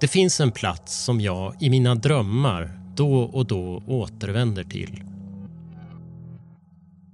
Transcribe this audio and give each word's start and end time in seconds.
Det 0.00 0.08
finns 0.08 0.40
en 0.40 0.52
plats 0.52 1.04
som 1.04 1.20
jag 1.20 1.54
i 1.60 1.70
mina 1.70 1.94
drömmar 1.94 2.80
då 2.96 3.20
och 3.22 3.46
då 3.46 3.82
återvänder 3.86 4.64
till. 4.64 5.02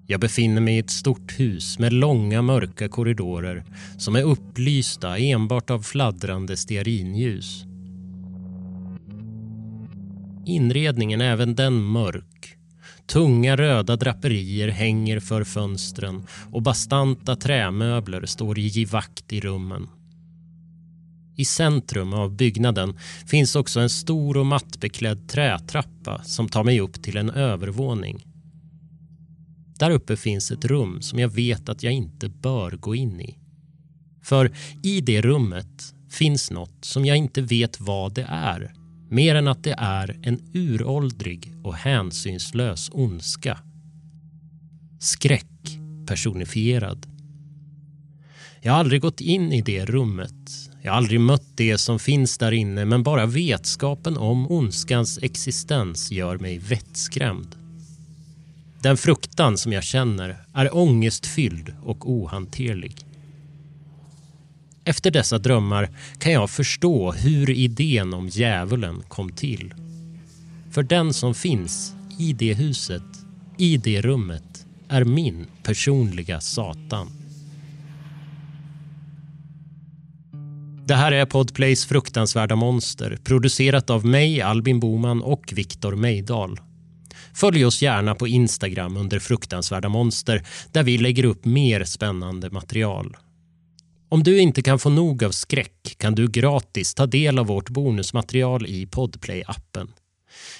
Jag 0.06 0.20
befinner 0.20 0.60
mig 0.60 0.76
i 0.76 0.78
ett 0.78 0.90
stort 0.90 1.40
hus 1.40 1.78
med 1.78 1.92
långa 1.92 2.42
mörka 2.42 2.88
korridorer 2.88 3.64
som 3.98 4.16
är 4.16 4.22
upplysta 4.22 5.18
enbart 5.18 5.70
av 5.70 5.82
fladdrande 5.82 6.56
stearinljus. 6.56 7.64
Inredningen 10.46 11.20
är 11.20 11.32
även 11.32 11.54
den 11.54 11.82
mörk. 11.82 12.56
Tunga 13.06 13.56
röda 13.56 13.96
draperier 13.96 14.68
hänger 14.68 15.20
för 15.20 15.44
fönstren 15.44 16.26
och 16.52 16.62
bastanta 16.62 17.36
trämöbler 17.36 18.26
står 18.26 18.58
i 18.58 18.62
givakt 18.62 19.32
i 19.32 19.40
rummen. 19.40 19.88
I 21.36 21.44
centrum 21.44 22.12
av 22.12 22.36
byggnaden 22.36 22.98
finns 23.26 23.56
också 23.56 23.80
en 23.80 23.90
stor 23.90 24.36
och 24.36 24.46
mattbeklädd 24.46 25.28
trätrappa 25.28 26.22
som 26.24 26.48
tar 26.48 26.64
mig 26.64 26.80
upp 26.80 27.02
till 27.02 27.16
en 27.16 27.30
övervåning. 27.30 28.26
Där 29.78 29.90
uppe 29.90 30.16
finns 30.16 30.50
ett 30.50 30.64
rum 30.64 31.02
som 31.02 31.18
jag 31.18 31.28
vet 31.28 31.68
att 31.68 31.82
jag 31.82 31.92
inte 31.92 32.28
bör 32.28 32.70
gå 32.70 32.94
in 32.94 33.20
i. 33.20 33.38
För 34.22 34.52
i 34.82 35.00
det 35.00 35.22
rummet 35.22 35.94
finns 36.10 36.50
något 36.50 36.84
som 36.84 37.04
jag 37.04 37.16
inte 37.16 37.42
vet 37.42 37.80
vad 37.80 38.14
det 38.14 38.26
är 38.28 38.74
mer 39.10 39.34
än 39.34 39.48
att 39.48 39.64
det 39.64 39.74
är 39.78 40.18
en 40.22 40.40
uråldrig 40.54 41.52
och 41.62 41.74
hänsynslös 41.74 42.90
ondska. 42.92 43.58
Skräck 45.00 45.78
personifierad. 46.06 47.06
Jag 48.60 48.72
har 48.72 48.80
aldrig 48.80 49.00
gått 49.00 49.20
in 49.20 49.52
i 49.52 49.62
det 49.62 49.84
rummet. 49.84 50.71
Jag 50.84 50.92
har 50.92 50.96
aldrig 50.96 51.20
mött 51.20 51.56
det 51.56 51.78
som 51.78 51.98
finns 51.98 52.38
där 52.38 52.52
inne 52.52 52.84
men 52.84 53.02
bara 53.02 53.26
vetskapen 53.26 54.16
om 54.16 54.50
ondskans 54.50 55.18
existens 55.22 56.12
gör 56.12 56.38
mig 56.38 56.58
vettskrämd. 56.58 57.56
Den 58.80 58.96
fruktan 58.96 59.58
som 59.58 59.72
jag 59.72 59.84
känner 59.84 60.36
är 60.54 60.76
ångestfylld 60.76 61.74
och 61.84 62.10
ohanterlig. 62.10 62.96
Efter 64.84 65.10
dessa 65.10 65.38
drömmar 65.38 65.90
kan 66.18 66.32
jag 66.32 66.50
förstå 66.50 67.12
hur 67.12 67.50
idén 67.50 68.14
om 68.14 68.28
djävulen 68.28 69.02
kom 69.08 69.32
till. 69.32 69.74
För 70.70 70.82
den 70.82 71.12
som 71.12 71.34
finns 71.34 71.94
i 72.18 72.32
det 72.32 72.54
huset, 72.54 73.02
i 73.58 73.76
det 73.76 74.02
rummet, 74.02 74.66
är 74.88 75.04
min 75.04 75.46
personliga 75.62 76.40
Satan. 76.40 77.21
Det 80.86 80.94
här 80.94 81.12
är 81.12 81.26
Podplays 81.26 81.86
fruktansvärda 81.86 82.56
monster 82.56 83.18
producerat 83.24 83.90
av 83.90 84.06
mig, 84.06 84.40
Albin 84.40 84.80
Boman 84.80 85.22
och 85.22 85.52
Viktor 85.52 85.96
Meidal. 85.96 86.60
Följ 87.34 87.64
oss 87.64 87.82
gärna 87.82 88.14
på 88.14 88.28
Instagram 88.28 88.96
under 88.96 89.18
fruktansvärda 89.18 89.88
monster 89.88 90.42
där 90.72 90.82
vi 90.82 90.98
lägger 90.98 91.24
upp 91.24 91.44
mer 91.44 91.84
spännande 91.84 92.50
material. 92.50 93.16
Om 94.08 94.22
du 94.22 94.40
inte 94.40 94.62
kan 94.62 94.78
få 94.78 94.90
nog 94.90 95.24
av 95.24 95.30
skräck 95.30 95.94
kan 95.98 96.14
du 96.14 96.28
gratis 96.28 96.94
ta 96.94 97.06
del 97.06 97.38
av 97.38 97.46
vårt 97.46 97.70
bonusmaterial 97.70 98.66
i 98.66 98.86
Podplay-appen. 98.86 99.88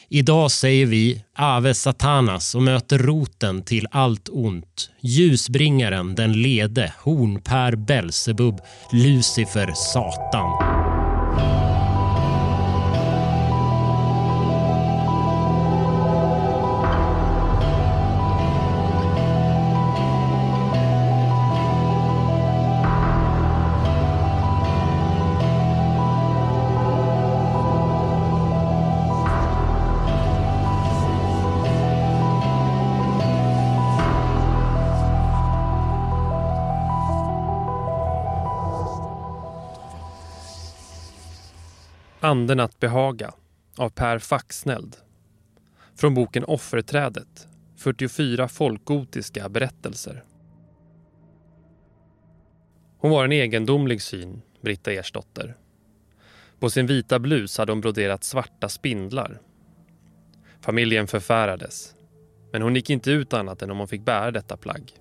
Idag 0.08 0.50
säger 0.50 0.86
vi 0.86 1.24
Ave 1.36 1.74
Satanas 1.74 2.54
och 2.54 2.62
möter 2.62 2.98
roten 2.98 3.62
till 3.62 3.86
allt 3.90 4.28
ont. 4.28 4.90
Ljusbringaren, 5.00 6.14
den 6.14 6.32
lede, 6.32 6.94
Hornpär 6.98 7.76
Belsebub, 7.76 8.60
Lucifer, 8.92 9.72
Satan. 9.74 10.81
Anden 42.24 42.60
att 42.60 42.80
behaga 42.80 43.34
av 43.76 43.90
Per 43.90 44.18
Faxneld. 44.18 44.96
Från 45.94 46.14
boken 46.14 46.44
Offerträdet. 46.44 47.48
44 47.76 48.48
folkgotiska 48.48 49.48
berättelser. 49.48 50.24
Hon 52.98 53.10
var 53.10 53.24
en 53.24 53.32
egendomlig 53.32 54.02
syn, 54.02 54.42
Britta 54.60 54.92
Ersdotter. 54.92 55.56
På 56.58 56.70
sin 56.70 56.86
vita 56.86 57.18
blus 57.18 57.58
hade 57.58 57.72
hon 57.72 57.80
broderat 57.80 58.24
svarta 58.24 58.68
spindlar. 58.68 59.40
Familjen 60.60 61.06
förfärades. 61.06 61.94
Men 62.52 62.62
hon 62.62 62.74
gick 62.74 62.90
inte 62.90 63.10
ut 63.10 63.32
annat 63.32 63.62
än 63.62 63.70
om 63.70 63.78
hon 63.78 63.88
fick 63.88 64.04
bära 64.04 64.30
detta 64.30 64.56
plagg. 64.56 64.92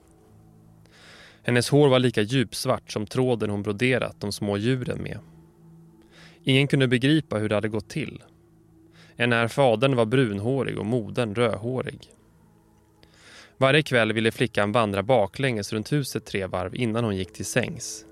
Hennes 1.43 1.69
hår 1.69 1.89
var 1.89 1.99
lika 1.99 2.21
djupsvart 2.21 2.91
som 2.91 3.07
tråden 3.07 3.49
hon 3.49 3.63
broderat 3.63 4.15
de 4.19 4.31
små 4.31 4.57
djuren 4.57 5.03
med. 5.03 5.19
Ingen 6.43 6.67
kunde 6.67 6.87
begripa 6.87 7.37
hur 7.37 7.49
det 7.49 7.55
hade 7.55 7.69
gått 7.69 7.89
till. 7.89 8.23
Enär 9.15 9.47
fadern 9.47 9.95
var 9.95 10.05
brunhårig 10.05 10.79
och 10.79 10.85
modern 10.85 11.35
rödhårig. 11.35 11.99
Varje 13.57 13.83
kväll 13.83 14.13
ville 14.13 14.31
flickan 14.31 14.71
vandra 14.71 15.03
baklänges 15.03 15.73
runt 15.73 15.91
huset 15.91 16.25
tre 16.25 16.45
varv 16.45 16.75
innan 16.75 17.03
hon 17.03 17.15
gick 17.15 17.33
till 17.33 17.45
sängs. 17.45 18.05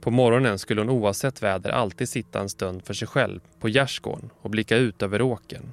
På 0.00 0.10
morgonen 0.10 0.58
skulle 0.58 0.80
hon 0.80 0.90
oavsett 0.90 1.42
väder 1.42 1.70
alltid 1.70 2.08
sitta 2.08 2.40
en 2.40 2.48
stund 2.48 2.84
för 2.84 2.94
sig 2.94 3.08
själv 3.08 3.40
på 3.60 3.68
gärdsgården 3.68 4.30
och 4.40 4.50
blicka 4.50 4.76
ut 4.76 5.02
över 5.02 5.22
åkern. 5.22 5.72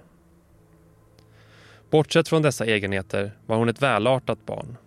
Bortsett 1.90 2.28
från 2.28 2.42
dessa 2.42 2.66
egenheter 2.66 3.32
var 3.46 3.58
hon 3.58 3.70
ett 3.70 3.82
välartat 3.82 4.46
barn 4.46 4.78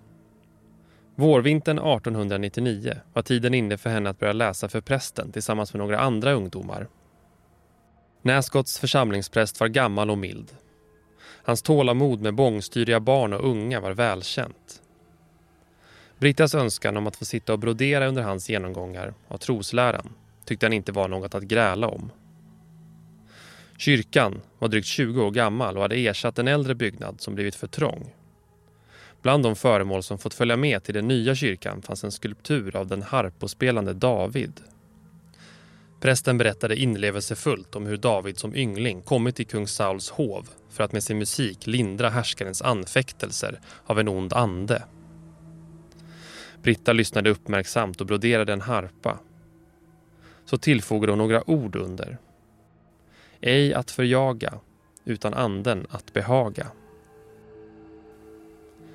Vårvintern 1.14 1.78
1899 1.78 2.94
var 3.12 3.22
tiden 3.22 3.54
inne 3.54 3.78
för 3.78 3.90
henne 3.90 4.10
att 4.10 4.18
börja 4.18 4.32
läsa 4.32 4.68
för 4.68 4.80
prästen 4.80 5.32
tillsammans 5.32 5.72
med 5.72 5.78
några 5.78 5.98
andra 5.98 6.32
ungdomar. 6.32 6.88
Näsgotts 8.22 8.78
församlingspräst 8.78 9.60
var 9.60 9.68
gammal 9.68 10.10
och 10.10 10.18
mild. 10.18 10.56
Hans 11.44 11.62
tålamod 11.62 12.20
med 12.20 12.34
bångstyriga 12.34 13.00
barn 13.00 13.32
och 13.32 13.48
unga 13.48 13.80
var 13.80 13.92
välkänt. 13.92 14.82
Brittas 16.18 16.54
önskan 16.54 16.96
om 16.96 17.06
att 17.06 17.16
få 17.16 17.24
sitta 17.24 17.52
och 17.52 17.58
brodera 17.58 18.06
under 18.06 18.22
hans 18.22 18.50
genomgångar 18.50 19.14
av 19.28 19.38
trosläran 19.38 20.12
tyckte 20.44 20.66
han 20.66 20.72
inte 20.72 20.92
var 20.92 21.08
något 21.08 21.34
att 21.34 21.42
gräla 21.42 21.88
om. 21.88 22.10
Kyrkan 23.78 24.40
var 24.58 24.68
drygt 24.68 24.86
20 24.86 25.22
år 25.22 25.30
gammal 25.30 25.76
och 25.76 25.82
hade 25.82 25.96
ersatt 25.96 26.38
en 26.38 26.48
äldre 26.48 26.74
byggnad 26.74 27.20
som 27.20 27.34
blivit 27.34 27.54
för 27.54 27.66
trång. 27.66 28.14
Bland 29.22 29.42
de 29.42 29.56
föremål 29.56 30.02
som 30.02 30.18
fått 30.18 30.34
följa 30.34 30.56
med 30.56 30.82
till 30.82 30.94
den 30.94 31.08
nya 31.08 31.34
kyrkan 31.34 31.82
fanns 31.82 32.04
en 32.04 32.12
skulptur 32.12 32.76
av 32.76 32.86
den 32.86 33.02
harpospelande 33.02 33.92
David. 33.92 34.60
Prästen 36.00 36.38
berättade 36.38 36.76
inlevelsefullt 36.76 37.76
om 37.76 37.86
hur 37.86 37.96
David 37.96 38.38
som 38.38 38.56
yngling 38.56 39.02
kommit 39.02 39.36
till 39.36 39.46
kung 39.46 39.66
Sauls 39.66 40.10
hov 40.10 40.48
för 40.70 40.84
att 40.84 40.92
med 40.92 41.02
sin 41.02 41.18
musik 41.18 41.66
lindra 41.66 42.08
härskarens 42.08 42.62
anfäktelser 42.62 43.60
av 43.84 44.00
en 44.00 44.08
ond 44.08 44.32
ande. 44.32 44.84
Britta 46.62 46.92
lyssnade 46.92 47.30
uppmärksamt 47.30 48.00
och 48.00 48.06
broderade 48.06 48.52
en 48.52 48.60
harpa. 48.60 49.18
Så 50.44 50.58
tillfogade 50.58 51.12
hon 51.12 51.18
några 51.18 51.50
ord 51.50 51.76
under. 51.76 52.18
Ej 53.40 53.74
att 53.74 53.90
förjaga, 53.90 54.54
utan 55.04 55.34
anden 55.34 55.86
att 55.90 56.12
behaga. 56.12 56.66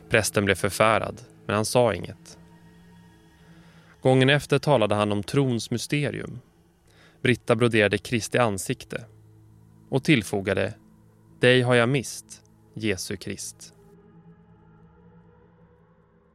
Prästen 0.10 0.46
blev 0.46 0.56
förfärad, 0.56 1.22
men 1.46 1.56
han 1.56 1.66
sa 1.66 1.94
inget. 1.94 2.38
Gången 4.02 4.30
efter 4.30 4.60
talade 4.60 4.96
han 4.96 5.12
om 5.12 5.24
trons 5.24 5.72
mysterium. 5.72 6.40
Britta 7.22 7.56
broderade 7.56 7.98
Kristi 7.98 8.38
ansikte 8.38 9.06
och 9.90 10.04
tillfogade 10.04 10.74
Dig 11.40 11.62
har 11.62 11.76
jag 11.76 11.90
mist, 11.90 12.42
Jesu 12.74 13.18
Krist. 13.18 13.74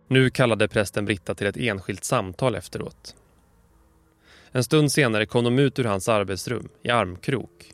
Nu 0.08 0.30
kallade 0.30 0.68
prästen 0.68 1.04
Britta 1.04 1.34
till 1.34 1.46
ett 1.46 1.56
enskilt 1.56 2.04
samtal 2.04 2.54
efteråt. 2.54 3.16
En 4.52 4.64
stund 4.64 4.92
senare 4.92 5.26
kom 5.26 5.44
de 5.44 5.58
ut 5.58 5.78
ur 5.78 5.84
hans 5.84 6.08
arbetsrum 6.08 6.68
i 6.82 6.90
armkrok 6.90 7.72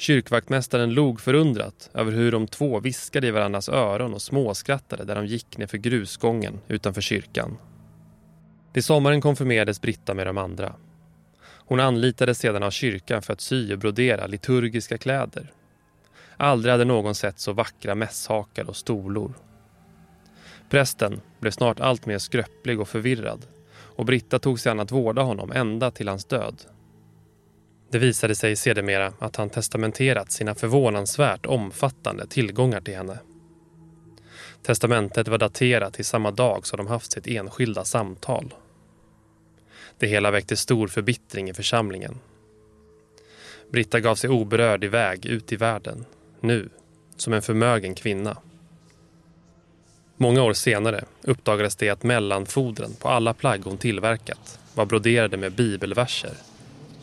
Kyrkvaktmästaren 0.00 0.94
log 0.94 1.20
förundrat 1.20 1.90
över 1.94 2.12
hur 2.12 2.32
de 2.32 2.46
två 2.46 2.80
viskade 2.80 3.26
i 3.26 3.30
varandras 3.30 3.68
öron 3.68 4.14
och 4.14 4.22
småskrattade 4.22 5.04
där 5.04 5.14
de 5.14 5.26
gick 5.26 5.58
nerför 5.58 5.78
grusgången 5.78 6.60
utanför 6.68 7.00
kyrkan. 7.00 7.58
Till 8.72 8.84
sommaren 8.84 9.20
konfirmerades 9.20 9.80
Britta 9.80 10.14
med 10.14 10.26
de 10.26 10.38
andra. 10.38 10.74
Hon 11.40 11.80
anlitades 11.80 12.38
sedan 12.38 12.62
av 12.62 12.70
kyrkan 12.70 13.22
för 13.22 13.32
att 13.32 13.40
sy 13.40 13.72
och 13.72 13.78
brodera 13.78 14.26
liturgiska 14.26 14.98
kläder. 14.98 15.52
Aldrig 16.36 16.72
hade 16.72 16.84
någon 16.84 17.14
sett 17.14 17.38
så 17.38 17.52
vackra 17.52 17.94
mässhakar 17.94 18.68
och 18.68 18.76
stolor. 18.76 19.32
Prästen 20.70 21.20
blev 21.40 21.50
snart 21.50 21.80
allt 21.80 22.06
mer 22.06 22.18
skröplig 22.18 22.80
och 22.80 22.88
förvirrad 22.88 23.46
och 23.70 24.04
Britta 24.04 24.38
tog 24.38 24.60
sig 24.60 24.72
an 24.72 24.80
att 24.80 24.92
vårda 24.92 25.22
honom 25.22 25.52
ända 25.52 25.90
till 25.90 26.08
hans 26.08 26.24
död. 26.24 26.62
Det 27.90 27.98
visade 27.98 28.34
sig 28.34 28.56
sedermera 28.56 29.12
att 29.18 29.36
han 29.36 29.50
testamenterat 29.50 30.32
sina 30.32 30.54
förvånansvärt 30.54 31.46
omfattande 31.46 32.26
tillgångar 32.26 32.80
till 32.80 32.96
henne. 32.96 33.18
Testamentet 34.62 35.28
var 35.28 35.38
daterat 35.38 35.94
till 35.94 36.04
samma 36.04 36.30
dag 36.30 36.66
som 36.66 36.76
de 36.76 36.86
haft 36.86 37.12
sitt 37.12 37.26
enskilda 37.26 37.84
samtal. 37.84 38.54
Det 39.98 40.06
hela 40.06 40.30
väckte 40.30 40.56
stor 40.56 40.88
förbittring 40.88 41.50
i 41.50 41.54
församlingen. 41.54 42.18
Britta 43.72 44.00
gav 44.00 44.14
sig 44.14 44.30
oberörd 44.30 44.84
iväg 44.84 45.26
ut 45.26 45.52
i 45.52 45.56
världen, 45.56 46.04
nu 46.40 46.68
som 47.16 47.32
en 47.32 47.42
förmögen 47.42 47.94
kvinna. 47.94 48.36
Många 50.16 50.42
år 50.42 50.52
senare 50.52 51.04
uppdagades 51.22 51.76
det 51.76 51.90
att 51.90 52.02
mellanfodren 52.02 52.94
på 52.94 53.08
alla 53.08 53.34
plagg 53.34 53.64
hon 53.64 53.78
tillverkat 53.78 54.58
var 54.74 54.86
broderade 54.86 55.36
med 55.36 55.52
bibelverser, 55.52 56.32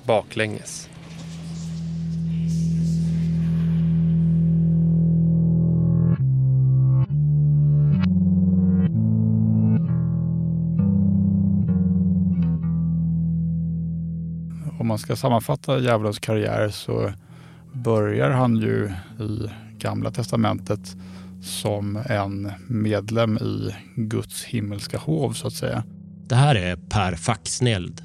baklänges. 0.06 0.90
Om 14.80 14.88
man 14.88 15.00
ska 15.00 15.16
sammanfatta 15.16 15.80
djävulens 15.80 16.20
karriär 16.20 16.70
så 16.70 17.12
börjar 17.74 18.30
han 18.30 18.56
ju 18.56 18.92
i 19.20 19.50
Gamla 19.78 20.12
testamentet 20.12 20.96
som 21.42 22.00
en 22.06 22.52
medlem 22.68 23.38
i 23.38 23.76
Guds 23.96 24.44
himmelska 24.44 24.98
hov 24.98 25.34
så 25.34 25.48
att 25.48 25.54
säga. 25.54 25.84
Det 26.28 26.36
här 26.36 26.56
är 26.56 26.76
Per 26.76 27.16
Faxneld, 27.16 28.02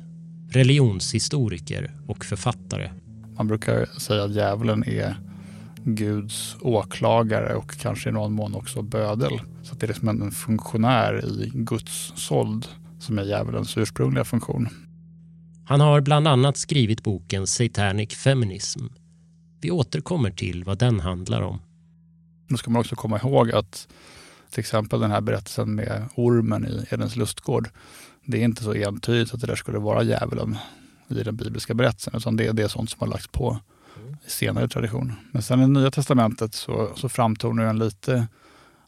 religionshistoriker 0.50 1.91
och 2.06 2.25
författare. 2.25 2.91
Man 3.37 3.47
brukar 3.47 3.87
säga 3.87 4.25
att 4.25 4.35
djävulen 4.35 4.85
är 4.85 5.17
Guds 5.85 6.56
åklagare 6.61 7.55
och 7.55 7.70
kanske 7.70 8.08
i 8.08 8.12
någon 8.12 8.32
mån 8.32 8.55
också 8.55 8.82
bödel. 8.82 9.41
Så 9.62 9.75
det 9.75 9.87
är 9.87 9.88
liksom 9.88 10.08
en 10.08 10.31
funktionär 10.31 11.25
i 11.25 11.50
Guds 11.55 12.12
såld 12.17 12.69
som 12.99 13.19
är 13.19 13.23
djävulens 13.23 13.79
ursprungliga 13.79 14.25
funktion. 14.25 14.69
Han 15.67 15.81
har 15.81 16.00
bland 16.00 16.29
annat 16.29 16.56
skrivit 16.56 17.03
boken 17.03 17.46
Satanic 17.46 18.14
Feminism. 18.14 18.87
Vi 19.61 19.70
återkommer 19.70 20.31
till 20.31 20.64
vad 20.64 20.79
den 20.79 21.00
handlar 21.00 21.43
om. 21.43 21.62
Då 22.49 22.56
ska 22.56 22.70
man 22.70 22.81
också 22.81 22.96
komma 22.96 23.19
ihåg 23.19 23.53
att 23.53 23.88
till 24.50 24.61
exempel 24.61 25.00
den 25.00 25.11
här 25.11 25.20
berättelsen 25.20 25.75
med 25.75 26.08
ormen 26.14 26.67
i 26.67 26.85
Edens 26.91 27.17
lustgård. 27.17 27.69
Det 28.31 28.38
är 28.38 28.44
inte 28.44 28.62
så 28.62 28.75
entydigt 28.75 29.35
att 29.35 29.41
det 29.41 29.47
där 29.47 29.56
skulle 29.56 29.79
vara 29.79 30.03
djävulen 30.03 30.56
i 31.09 31.23
den 31.23 31.37
bibliska 31.37 31.75
berättelsen, 31.75 32.15
utan 32.17 32.37
det, 32.37 32.53
det 32.53 32.62
är 32.62 32.69
sånt 32.69 32.91
som 32.91 33.00
har 33.00 33.06
lagts 33.06 33.29
på 33.29 33.59
i 34.27 34.31
senare 34.31 34.69
tradition. 34.69 35.12
Men 35.31 35.43
sen 35.43 35.62
i 35.62 35.69
Nya 35.69 35.91
Testamentet 35.91 36.55
så, 36.55 36.93
så 36.97 37.09
framtonar 37.09 37.65
en 37.65 37.79
lite 37.79 38.27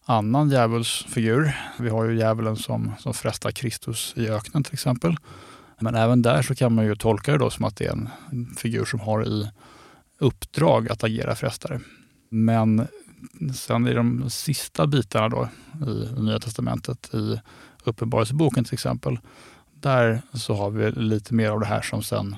annan 0.05 0.51
djävulsfigur. 0.51 1.57
Vi 1.79 1.89
har 1.89 2.05
ju 2.05 2.19
djävulen 2.19 2.57
som, 2.57 2.93
som 2.99 3.15
frestar 3.15 3.51
Kristus 3.51 4.15
i 4.17 4.29
öknen 4.29 4.65
till 4.65 4.75
exempel. 4.75 5.17
Men 5.81 5.95
även 5.95 6.23
där 6.23 6.43
så 6.43 6.55
kan 6.55 6.75
man 6.75 6.85
ju 6.85 6.97
tolka 6.97 7.33
det 7.33 7.39
då 7.39 7.51
som 7.51 7.65
att 7.65 7.77
det 7.77 7.87
är 7.87 7.93
en 7.93 8.09
figur 8.57 8.85
som 8.85 9.01
har 9.01 9.27
i 9.27 9.51
uppdrag 10.19 10.93
att 10.93 11.05
agera 11.05 11.35
frestare. 11.35 11.81
Men 12.29 12.87
sen 13.55 13.87
i 13.87 13.95
de 13.95 14.31
sista 14.31 14.87
bitarna 14.87 15.29
då 15.29 15.49
i 15.87 16.21
Nya 16.21 16.39
Testamentet, 16.39 17.15
i 17.15 17.41
Uppenbarelseboken 17.85 18.65
till 18.65 18.75
exempel, 18.75 19.19
där 19.75 20.23
så 20.35 20.55
har 20.55 20.71
vi 20.71 20.91
lite 20.91 21.35
mer 21.35 21.51
av 21.51 21.61
det 21.61 21.67
här 21.67 21.83
som 21.83 22.03
sen 22.03 22.37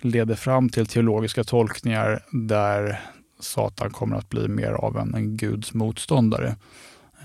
leder 0.00 0.34
fram 0.34 0.68
till 0.68 0.86
teologiska 0.86 1.44
tolkningar 1.44 2.24
där 2.30 3.00
Satan 3.40 3.90
kommer 3.90 4.16
att 4.16 4.30
bli 4.30 4.48
mer 4.48 4.72
av 4.72 4.96
en, 4.96 5.14
en 5.14 5.36
Guds 5.36 5.74
motståndare. 5.74 6.56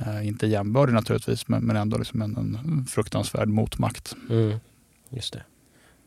Eh, 0.06 0.28
inte 0.28 0.48
jämbördig 0.48 0.94
naturligtvis, 0.94 1.48
men, 1.48 1.64
men 1.64 1.76
ändå 1.76 1.98
liksom 1.98 2.22
en, 2.22 2.38
en 2.38 2.86
fruktansvärd 2.90 3.48
motmakt. 3.48 4.16
Mm, 4.30 4.60
just 5.10 5.34
det. 5.34 5.44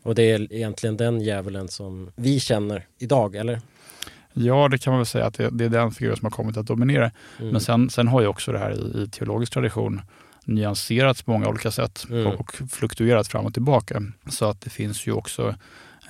Och 0.02 0.14
det 0.14 0.22
är 0.22 0.52
egentligen 0.52 0.96
den 0.96 1.20
djävulen 1.20 1.68
som 1.68 2.10
vi 2.16 2.40
känner 2.40 2.86
idag, 2.98 3.36
eller? 3.36 3.60
Ja, 4.32 4.68
det 4.68 4.78
kan 4.78 4.90
man 4.90 4.98
väl 4.98 5.06
säga 5.06 5.26
att 5.26 5.34
det, 5.34 5.50
det 5.50 5.64
är 5.64 5.68
den 5.68 5.90
figuren 5.90 6.16
som 6.16 6.24
har 6.26 6.30
kommit 6.30 6.56
att 6.56 6.66
dominera. 6.66 7.10
Mm. 7.38 7.52
Men 7.52 7.60
sen, 7.60 7.90
sen 7.90 8.08
har 8.08 8.20
ju 8.20 8.26
också 8.26 8.52
det 8.52 8.58
här 8.58 8.70
i, 8.70 9.02
i 9.02 9.08
teologisk 9.08 9.52
tradition 9.52 10.00
nyanserats 10.44 11.22
på 11.22 11.30
många 11.30 11.48
olika 11.48 11.70
sätt 11.70 12.06
mm. 12.10 12.26
och, 12.26 12.54
fluktuerat 12.70 13.28
fram 13.28 13.46
och 13.46 13.54
tillbaka. 13.54 14.02
Så 14.28 14.50
att 14.50 14.60
det 14.60 14.70
finns 14.70 15.06
ju 15.06 15.12
också 15.12 15.54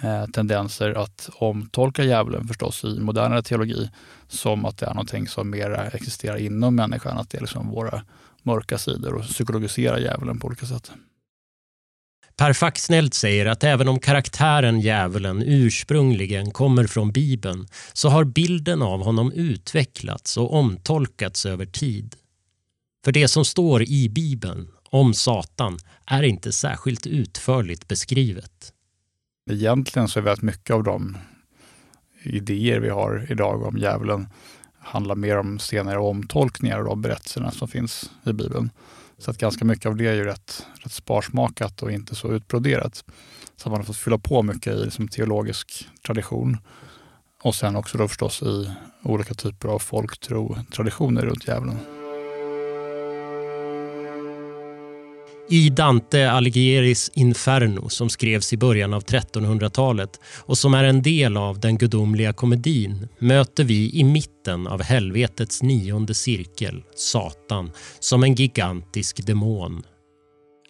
eh, 0.02 0.26
tendenser 0.26 0.90
att 0.90 1.31
omtolka 1.34 2.04
djävulen 2.04 2.48
förstås 2.48 2.84
i 2.84 3.00
modernare 3.00 3.42
teologi 3.42 3.90
som 4.28 4.64
att 4.64 4.78
det 4.78 4.86
är 4.86 4.94
någonting 4.94 5.28
som 5.28 5.50
mer 5.50 5.90
existerar 5.94 6.36
inom 6.36 6.75
människan, 6.75 7.19
att 7.19 7.31
det 7.31 7.38
är 7.38 7.42
liksom 7.42 7.70
våra 7.70 8.02
mörka 8.42 8.78
sidor 8.78 9.14
och 9.14 9.22
psykologisera 9.22 9.98
djävulen 10.00 10.38
på 10.38 10.46
olika 10.46 10.66
sätt. 10.66 10.92
Per 12.36 12.52
Faxneld 12.52 13.14
säger 13.14 13.46
att 13.46 13.64
även 13.64 13.88
om 13.88 14.00
karaktären 14.00 14.81
djävulen 14.81 15.42
ursprungligen 15.46 16.50
kommer 16.50 16.86
från 16.86 17.12
Bibeln 17.12 17.66
så 17.92 18.08
har 18.08 18.25
bilden 18.25 18.82
av 18.82 19.04
honom 19.04 19.32
utvecklats 19.32 20.36
och 20.36 20.54
omtolkats 20.54 21.46
över 21.46 21.66
tid. 21.66 22.14
För 23.04 23.12
det 23.12 23.28
som 23.28 23.44
står 23.44 23.82
i 23.82 24.08
Bibeln 24.08 24.68
om 24.90 25.14
Satan 25.14 25.78
är 26.06 26.22
inte 26.22 26.52
särskilt 26.52 27.06
utförligt 27.06 27.88
beskrivet. 27.88 28.72
Egentligen 29.50 30.08
så 30.08 30.18
är 30.18 30.22
väldigt 30.22 30.42
mycket 30.42 30.74
av 30.74 30.82
de 30.82 31.16
idéer 32.22 32.80
vi 32.80 32.88
har 32.88 33.26
idag 33.28 33.62
om 33.62 33.78
djävulen 33.78 34.28
handlar 34.78 35.14
mer 35.14 35.38
om 35.38 35.58
senare 35.58 35.98
omtolkningar 35.98 36.78
av 36.78 36.96
berättelserna 36.96 37.50
som 37.50 37.68
finns 37.68 38.10
i 38.26 38.32
Bibeln. 38.32 38.70
Så 39.18 39.30
att 39.30 39.38
ganska 39.38 39.64
mycket 39.64 39.86
av 39.86 39.96
det 39.96 40.06
är 40.06 40.14
ju 40.14 40.24
rätt, 40.24 40.66
rätt 40.80 40.92
sparsmakat 40.92 41.82
och 41.82 41.92
inte 41.92 42.14
så 42.14 42.32
utbroderat. 42.32 43.05
Så 43.56 43.70
man 43.70 43.79
har 43.79 43.84
fått 43.84 43.96
fylla 43.96 44.19
på 44.19 44.43
mycket 44.43 44.74
i 44.74 44.84
liksom 44.84 45.08
teologisk 45.08 45.88
tradition. 46.06 46.58
Och 47.43 47.55
sen 47.55 47.76
också 47.76 47.98
då 47.98 48.08
förstås 48.08 48.43
i 48.43 48.70
olika 49.02 49.34
typer 49.34 49.69
av 49.69 49.79
folktro-traditioner 49.79 51.22
runt 51.22 51.48
djävulen. 51.48 52.04
I 55.48 55.70
Dante 55.70 56.29
Alighieri's 56.29 57.10
Inferno 57.15 57.89
som 57.89 58.10
skrevs 58.10 58.53
i 58.53 58.56
början 58.56 58.94
av 58.94 59.05
1300-talet 59.05 60.20
och 60.41 60.58
som 60.58 60.74
är 60.74 60.84
en 60.84 61.03
del 61.03 61.36
av 61.36 61.60
den 61.60 61.79
gudomliga 61.79 62.32
komedin 62.32 63.08
möter 63.19 63.65
vi 63.65 63.91
i 63.94 64.05
mitten 64.05 64.67
av 64.67 64.82
helvetets 64.82 65.63
nionde 65.63 66.15
cirkel 66.15 66.82
Satan 66.94 67.70
som 68.01 68.22
en 68.22 68.34
gigantisk 68.34 69.27
demon. 69.27 69.82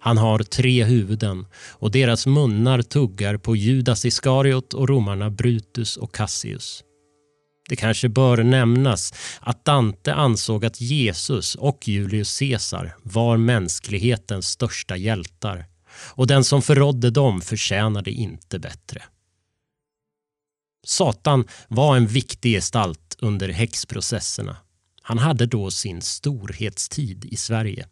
Han 0.00 0.19
har 0.19 0.38
tre 0.38 0.85
huvuden 0.85 1.47
och 1.71 1.90
deras 1.90 2.26
munnar 2.26 2.83
tuggar 2.83 3.37
på 3.37 3.57
Judas 3.57 4.04
Iskariot 4.04 4.75
och 4.75 4.88
romarna 4.88 5.31
Brutus 5.31 5.97
och 5.97 6.14
Cassius. 6.14 6.85
Det 7.68 7.76
kanske 7.76 8.09
bör 8.09 8.42
nämnas 8.42 9.14
att 9.40 9.64
Dante 9.64 10.14
ansåg 10.14 10.64
att 10.64 10.80
Jesus 10.80 11.54
och 11.54 11.88
Julius 11.88 12.38
Caesar 12.38 12.97
var 13.02 13.37
mänsklighetens 13.37 14.49
största 14.49 14.97
hjältar 14.97 15.66
och 16.11 16.26
den 16.26 16.44
som 16.44 16.62
förrådde 16.62 17.11
dem 17.11 17.40
förtjänade 17.40 18.11
inte 18.11 18.59
bättre. 18.59 19.02
Satan 20.87 21.44
var 21.68 21.97
en 21.97 22.06
viktig 22.06 22.54
gestalt 22.54 23.16
under 23.18 23.49
häxprocesserna. 23.49 24.56
Han 25.02 25.18
hade 25.18 25.47
då 25.47 25.71
sin 25.71 26.02
storhetstid 26.02 27.25
i 27.25 27.37
Sverige. 27.37 27.87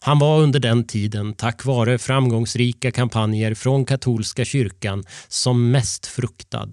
Han 0.00 0.18
var 0.18 0.40
under 0.40 0.60
den 0.60 0.86
tiden, 0.86 1.34
tack 1.34 1.64
vare 1.64 1.98
framgångsrika 1.98 2.90
kampanjer 2.90 3.54
från 3.54 3.84
katolska 3.84 4.44
kyrkan, 4.44 5.04
som 5.28 5.70
mest 5.70 6.06
fruktad 6.06 6.68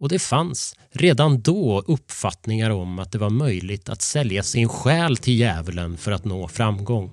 och 0.00 0.08
det 0.08 0.18
fanns 0.18 0.76
redan 0.90 1.40
då 1.40 1.84
uppfattningar 1.86 2.70
om 2.70 2.98
att 2.98 3.12
det 3.12 3.18
var 3.18 3.30
möjligt 3.30 3.88
att 3.88 4.02
sälja 4.02 4.42
sin 4.42 4.68
själ 4.68 5.16
till 5.16 5.38
djävulen 5.38 5.96
för 5.96 6.12
att 6.12 6.24
nå 6.24 6.48
framgång. 6.48 7.10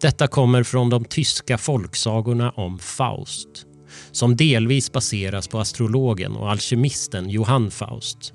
Detta 0.00 0.26
kommer 0.26 0.62
från 0.62 0.90
de 0.90 1.04
tyska 1.04 1.58
folksagorna 1.58 2.50
om 2.50 2.78
Faust 2.78 3.66
som 4.12 4.36
delvis 4.36 4.92
baseras 4.92 5.48
på 5.48 5.58
astrologen 5.58 6.36
och 6.36 6.50
alkemisten 6.50 7.30
Johann 7.30 7.70
Faust. 7.70 8.32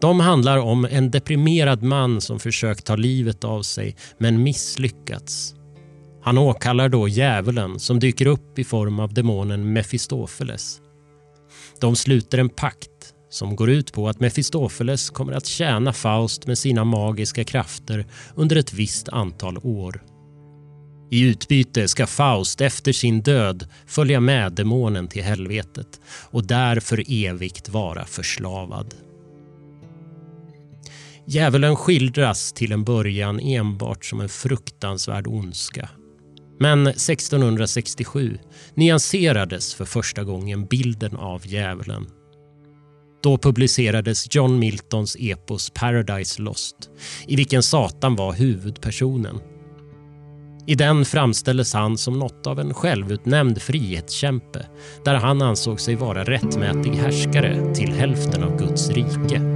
De 0.00 0.20
handlar 0.20 0.58
om 0.58 0.84
en 0.84 1.10
deprimerad 1.10 1.82
man 1.82 2.20
som 2.20 2.38
försökt 2.38 2.84
ta 2.84 2.96
livet 2.96 3.44
av 3.44 3.62
sig 3.62 3.96
men 4.18 4.42
misslyckats 4.42 5.54
Han 6.22 6.38
åkallar 6.38 6.88
då 6.88 7.08
djävulen 7.08 7.80
som 7.80 8.00
dyker 8.00 8.26
upp 8.26 8.58
i 8.58 8.64
form 8.64 9.00
av 9.00 9.14
demonen 9.14 9.72
Mefistofeles. 9.72 10.80
De 11.80 11.96
sluter 11.96 12.38
en 12.38 12.48
pakt 12.48 13.14
som 13.30 13.56
går 13.56 13.70
ut 13.70 13.92
på 13.92 14.08
att 14.08 14.20
Mefistofeles 14.20 15.10
kommer 15.10 15.32
att 15.32 15.46
tjäna 15.46 15.92
Faust 15.92 16.46
med 16.46 16.58
sina 16.58 16.84
magiska 16.84 17.44
krafter 17.44 18.06
under 18.34 18.56
ett 18.56 18.72
visst 18.72 19.08
antal 19.08 19.58
år. 19.58 20.02
I 21.10 21.20
utbyte 21.20 21.88
ska 21.88 22.06
Faust 22.06 22.60
efter 22.60 22.92
sin 22.92 23.22
död 23.22 23.68
följa 23.86 24.20
med 24.20 24.52
demonen 24.52 25.08
till 25.08 25.22
helvetet 25.22 26.00
och 26.30 26.46
där 26.46 26.80
för 26.80 27.04
evigt 27.08 27.68
vara 27.68 28.04
förslavad. 28.04 28.94
Djävulen 31.28 31.76
skildras 31.76 32.52
till 32.52 32.72
en 32.72 32.84
början 32.84 33.40
enbart 33.40 34.04
som 34.04 34.20
en 34.20 34.28
fruktansvärd 34.28 35.26
ondska. 35.26 35.88
Men 36.58 36.86
1667 36.86 38.38
nyanserades 38.74 39.74
för 39.74 39.84
första 39.84 40.24
gången 40.24 40.66
bilden 40.66 41.16
av 41.16 41.46
djävulen. 41.46 42.06
Då 43.22 43.38
publicerades 43.38 44.34
John 44.34 44.58
Miltons 44.58 45.16
epos 45.20 45.70
Paradise 45.70 46.42
Lost 46.42 46.76
i 47.26 47.36
vilken 47.36 47.62
Satan 47.62 48.16
var 48.16 48.32
huvudpersonen. 48.32 49.40
I 50.66 50.74
den 50.74 51.04
framställdes 51.04 51.74
han 51.74 51.98
som 51.98 52.18
något 52.18 52.46
av 52.46 52.60
en 52.60 52.74
självutnämnd 52.74 53.62
frihetskämpe 53.62 54.66
där 55.04 55.14
han 55.14 55.42
ansåg 55.42 55.80
sig 55.80 55.94
vara 55.94 56.24
rättmätig 56.24 56.90
härskare 56.90 57.74
till 57.74 57.92
hälften 57.92 58.44
av 58.44 58.58
Guds 58.58 58.90
rike. 58.90 59.55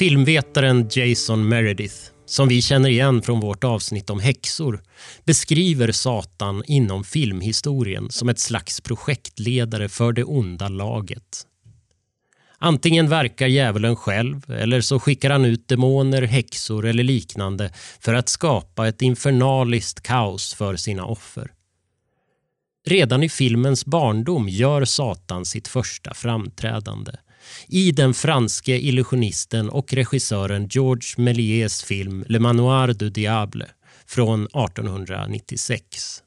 Filmvetaren 0.00 0.88
Jason 0.90 1.48
Meredith, 1.48 1.94
som 2.26 2.48
vi 2.48 2.62
känner 2.62 2.88
igen 2.88 3.22
från 3.22 3.40
vårt 3.40 3.64
avsnitt 3.64 4.10
om 4.10 4.20
häxor, 4.20 4.82
beskriver 5.24 5.92
Satan 5.92 6.62
inom 6.66 7.04
filmhistorien 7.04 8.10
som 8.10 8.28
ett 8.28 8.38
slags 8.38 8.80
projektledare 8.80 9.88
för 9.88 10.12
det 10.12 10.24
onda 10.24 10.68
laget. 10.68 11.46
Antingen 12.58 13.08
verkar 13.08 13.46
djävulen 13.46 13.96
själv 13.96 14.50
eller 14.50 14.80
så 14.80 15.00
skickar 15.00 15.30
han 15.30 15.44
ut 15.44 15.68
demoner, 15.68 16.22
häxor 16.22 16.86
eller 16.86 17.04
liknande 17.04 17.72
för 18.00 18.14
att 18.14 18.28
skapa 18.28 18.88
ett 18.88 19.02
infernaliskt 19.02 20.02
kaos 20.02 20.54
för 20.54 20.76
sina 20.76 21.04
offer. 21.04 21.52
Redan 22.86 23.22
i 23.22 23.28
filmens 23.28 23.86
barndom 23.86 24.48
gör 24.48 24.84
Satan 24.84 25.44
sitt 25.44 25.68
första 25.68 26.14
framträdande 26.14 27.12
i 27.68 27.92
den 27.92 28.14
franske 28.14 28.78
illusionisten 28.78 29.70
och 29.70 29.92
regissören 29.92 30.68
Georges 30.70 31.16
Méliès 31.16 31.84
film 31.84 32.24
Le 32.28 32.38
Manoir 32.38 32.94
du 32.94 33.10
Diable 33.10 33.66
från 34.06 34.44
1896. 34.44 36.22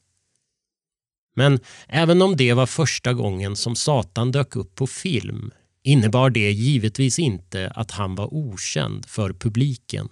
Men 1.36 1.60
även 1.88 2.22
om 2.22 2.38
det 2.38 2.54
var 2.54 2.66
första 2.66 3.14
gången 3.14 3.56
som 3.56 3.76
Satan 3.76 4.32
dök 4.32 4.56
upp 4.56 4.76
på 4.76 4.88
film 4.88 5.52
innebar 5.84 6.30
det 6.30 6.52
givetvis 6.52 7.20
inte 7.20 7.72
att 7.76 7.92
han 7.92 8.16
var 8.16 8.34
okänd 8.34 9.06
för 9.06 9.34
publiken. 9.34 10.10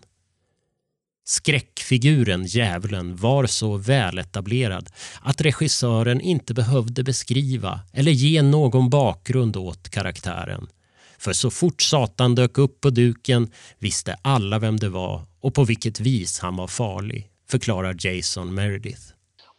Skräckfiguren 1.24 2.46
Djävulen 2.46 3.16
var 3.16 3.46
så 3.46 3.78
väletablerad 3.78 4.90
att 5.22 5.42
regissören 5.42 6.22
inte 6.22 6.54
behövde 6.54 7.04
beskriva 7.04 7.80
eller 7.94 8.12
ge 8.12 8.42
någon 8.42 8.90
bakgrund 8.90 9.58
åt 9.58 9.90
karaktären 9.90 10.68
för 11.22 11.34
så 11.34 11.52
fort 11.52 11.82
Satan 11.82 12.36
dök 12.36 12.58
upp 12.58 12.82
på 12.82 12.90
duken 12.90 13.52
visste 13.80 14.16
alla 14.22 14.60
vem 14.60 14.78
det 14.78 14.90
var 14.90 15.22
och 15.42 15.54
på 15.54 15.64
vilket 15.64 16.00
vis 16.00 16.40
han 16.40 16.56
var 16.56 16.68
farlig, 16.68 17.28
förklarar 17.50 17.96
Jason 18.00 18.54
Meredith. 18.54 19.02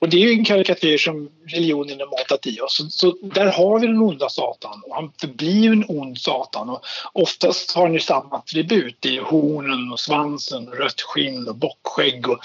Och 0.00 0.08
det 0.08 0.16
är 0.16 0.20
ju 0.20 0.32
en 0.32 0.44
karikatyr 0.44 0.98
som 0.98 1.28
religionen 1.46 2.00
har 2.00 2.06
matat 2.06 2.46
i 2.46 2.60
oss. 2.60 2.76
Så, 2.76 2.90
så, 2.90 3.16
där 3.34 3.46
har 3.46 3.80
vi 3.80 3.86
den 3.86 3.98
onda 3.98 4.28
Satan 4.28 4.82
och 4.86 4.94
han 4.94 5.12
förblir 5.20 5.72
en 5.72 5.84
ond 5.88 6.18
Satan. 6.18 6.70
Och 6.70 6.80
oftast 7.12 7.70
har 7.70 7.82
han 7.82 7.92
ju 7.92 8.00
samma 8.00 8.36
attribut. 8.36 8.96
Det 9.00 9.16
är 9.16 9.22
hornen 9.22 9.92
och 9.92 10.00
svansen, 10.00 10.66
rött 10.66 11.00
skinn 11.00 11.48
och 11.48 11.56
bockskägg 11.56 12.28
och 12.28 12.38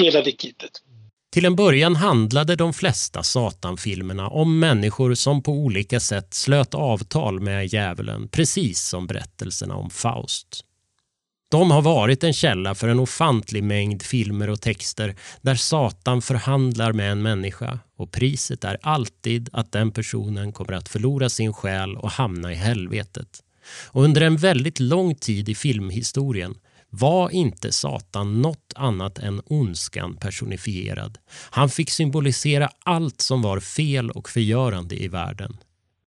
hela 0.00 0.22
det 0.22 0.32
kittet. 0.32 0.70
Till 1.32 1.44
en 1.44 1.56
början 1.56 1.96
handlade 1.96 2.56
de 2.56 2.72
flesta 2.72 3.22
Satan-filmerna 3.22 4.28
om 4.28 4.58
människor 4.58 5.14
som 5.14 5.42
på 5.42 5.52
olika 5.52 6.00
sätt 6.00 6.34
slöt 6.34 6.74
avtal 6.74 7.40
med 7.40 7.66
djävulen, 7.66 8.28
precis 8.28 8.82
som 8.82 9.06
berättelserna 9.06 9.74
om 9.74 9.90
Faust. 9.90 10.64
De 11.50 11.70
har 11.70 11.82
varit 11.82 12.24
en 12.24 12.32
källa 12.32 12.74
för 12.74 12.88
en 12.88 13.00
ofantlig 13.00 13.64
mängd 13.64 14.02
filmer 14.02 14.50
och 14.50 14.60
texter 14.60 15.16
där 15.40 15.54
Satan 15.54 16.22
förhandlar 16.22 16.92
med 16.92 17.12
en 17.12 17.22
människa 17.22 17.78
och 17.96 18.12
priset 18.12 18.64
är 18.64 18.78
alltid 18.82 19.48
att 19.52 19.72
den 19.72 19.90
personen 19.90 20.52
kommer 20.52 20.72
att 20.72 20.88
förlora 20.88 21.28
sin 21.28 21.52
själ 21.52 21.96
och 21.96 22.10
hamna 22.10 22.52
i 22.52 22.54
helvetet. 22.54 23.42
Och 23.86 24.04
under 24.04 24.20
en 24.20 24.36
väldigt 24.36 24.80
lång 24.80 25.14
tid 25.14 25.48
i 25.48 25.54
filmhistorien 25.54 26.54
var 26.90 27.30
inte 27.30 27.72
Satan 27.72 28.42
något 28.42 28.72
annat 28.74 29.18
än 29.18 29.42
ondskan 29.46 30.16
personifierad. 30.16 31.18
Han 31.50 31.68
fick 31.68 31.90
symbolisera 31.90 32.70
allt 32.84 33.20
som 33.20 33.42
var 33.42 33.60
fel 33.60 34.10
och 34.10 34.28
förgörande 34.28 34.94
i 34.94 35.08
världen. 35.08 35.56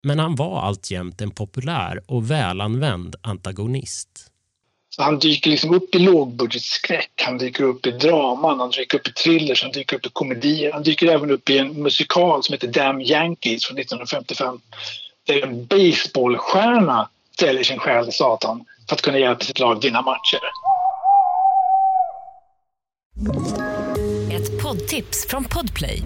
Men 0.03 0.19
han 0.19 0.35
var 0.35 0.61
alltjämt 0.61 1.21
en 1.21 1.31
populär 1.31 2.01
och 2.07 2.31
välanvänd 2.31 3.17
antagonist. 3.21 4.31
Så 4.91 5.03
han 5.03 5.19
dyker 5.19 5.51
liksom 5.51 5.75
upp 5.75 5.95
i 5.95 5.99
lågbudgetskräck, 5.99 7.23
han 7.25 7.39
dyker 7.39 7.65
upp 7.65 7.87
i 7.87 7.91
draman, 7.91 8.61
han 8.61 8.71
dyker 8.71 8.99
upp 8.99 9.09
i 9.09 9.13
thrillers, 9.13 9.63
han 9.63 9.73
dyker 9.73 9.97
upp 9.97 10.07
i 10.07 10.11
komedier. 10.13 10.73
Han 10.73 10.83
dyker 10.83 11.07
även 11.07 11.31
upp 11.31 11.51
i 11.51 11.59
en 11.59 11.83
musikal 11.83 12.45
som 12.45 12.53
heter 12.53 12.69
Damn 12.69 13.01
Yankees 13.01 13.65
från 13.65 13.79
1955. 13.79 14.61
Där 15.27 15.43
en 15.43 15.67
baseballstjärna 15.67 17.09
säljer 17.39 17.65
sin 17.65 17.79
själ 17.79 18.05
till 18.05 18.15
Satan 18.15 18.65
för 18.89 18.97
att 18.97 19.03
kunna 19.03 19.19
hjälpa 19.19 19.45
sitt 19.45 19.59
lag 19.59 19.83
vinna 19.83 20.03
matcher. 20.03 20.41
Ett 24.33 24.63
poddtips 24.63 25.27
från 25.29 25.45
Podplay. 25.45 26.03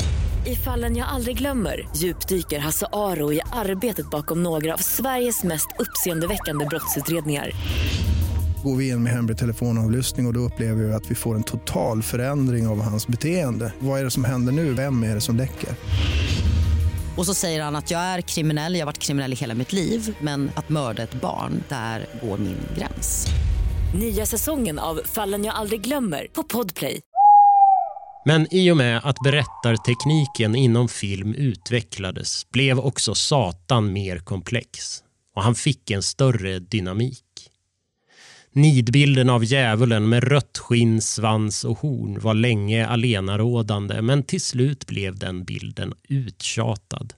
I 0.47 0.57
fallen 0.57 0.97
jag 0.97 1.09
aldrig 1.09 1.39
glömmer 1.39 1.89
djupdyker 1.97 2.59
Hasse 2.59 2.87
Aro 2.93 3.33
i 3.33 3.41
arbetet 3.53 4.11
bakom 4.11 4.43
några 4.43 4.75
av 4.75 4.79
Sveriges 4.79 5.45
mest 5.45 5.69
uppseendeväckande 5.79 6.67
brottsutredningar. 6.67 7.51
Går 8.65 8.77
vi 8.77 8.89
in 8.89 9.03
med 9.03 9.13
hemlig 9.13 9.39
telefonavlyssning 9.39 10.27
och, 10.27 10.31
och 10.31 10.35
då 10.35 10.41
upplever 10.41 10.83
vi 10.83 10.93
att 10.93 11.11
vi 11.11 11.15
får 11.15 11.35
en 11.35 11.43
total 11.43 12.03
förändring 12.03 12.67
av 12.67 12.83
hans 12.83 13.07
beteende. 13.07 13.73
Vad 13.79 14.01
är 14.01 14.05
det 14.05 14.11
som 14.11 14.25
händer 14.25 14.53
nu? 14.53 14.75
Vem 14.75 15.03
är 15.03 15.15
det 15.15 15.21
som 15.21 15.37
läcker? 15.37 15.71
Och 17.17 17.27
så 17.27 17.35
säger 17.35 17.63
han 17.63 17.77
att 17.77 17.91
jag 17.91 18.01
är 18.01 18.21
kriminell, 18.21 18.75
jag 18.75 18.81
har 18.81 18.87
varit 18.87 18.99
kriminell 18.99 19.33
i 19.33 19.37
hela 19.37 19.55
mitt 19.55 19.73
liv 19.73 20.17
men 20.21 20.51
att 20.55 20.69
mörda 20.69 21.03
ett 21.03 21.15
barn, 21.15 21.65
där 21.69 22.07
går 22.23 22.39
min 22.39 22.59
gräns. 22.79 23.27
Nya 23.95 24.27
säsongen 24.27 24.79
av 24.79 25.01
Fallen 25.05 25.45
jag 25.45 25.55
aldrig 25.55 25.81
glömmer 25.81 26.27
på 26.33 26.43
Podplay. 26.43 27.01
Men 28.25 28.55
i 28.55 28.71
och 28.71 28.77
med 28.77 29.01
att 29.05 29.17
berättartekniken 29.25 30.55
inom 30.55 30.89
film 30.89 31.35
utvecklades 31.35 32.51
blev 32.51 32.79
också 32.79 33.15
Satan 33.15 33.93
mer 33.93 34.19
komplex 34.19 35.03
och 35.37 35.43
han 35.43 35.55
fick 35.55 35.91
en 35.91 36.03
större 36.03 36.59
dynamik. 36.59 37.25
Nidbilden 38.55 39.31
av 39.31 39.45
djävulen 39.45 40.09
med 40.09 40.25
rött 40.25 40.59
skinn, 40.59 41.01
svans 41.01 41.65
och 41.65 41.79
horn 41.79 42.21
var 42.21 42.35
länge 42.35 42.87
alenarådande 42.87 44.03
men 44.03 44.23
till 44.23 44.41
slut 44.41 44.87
blev 44.87 45.19
den 45.19 45.45
bilden 45.45 45.95
uttjatad. 46.09 47.15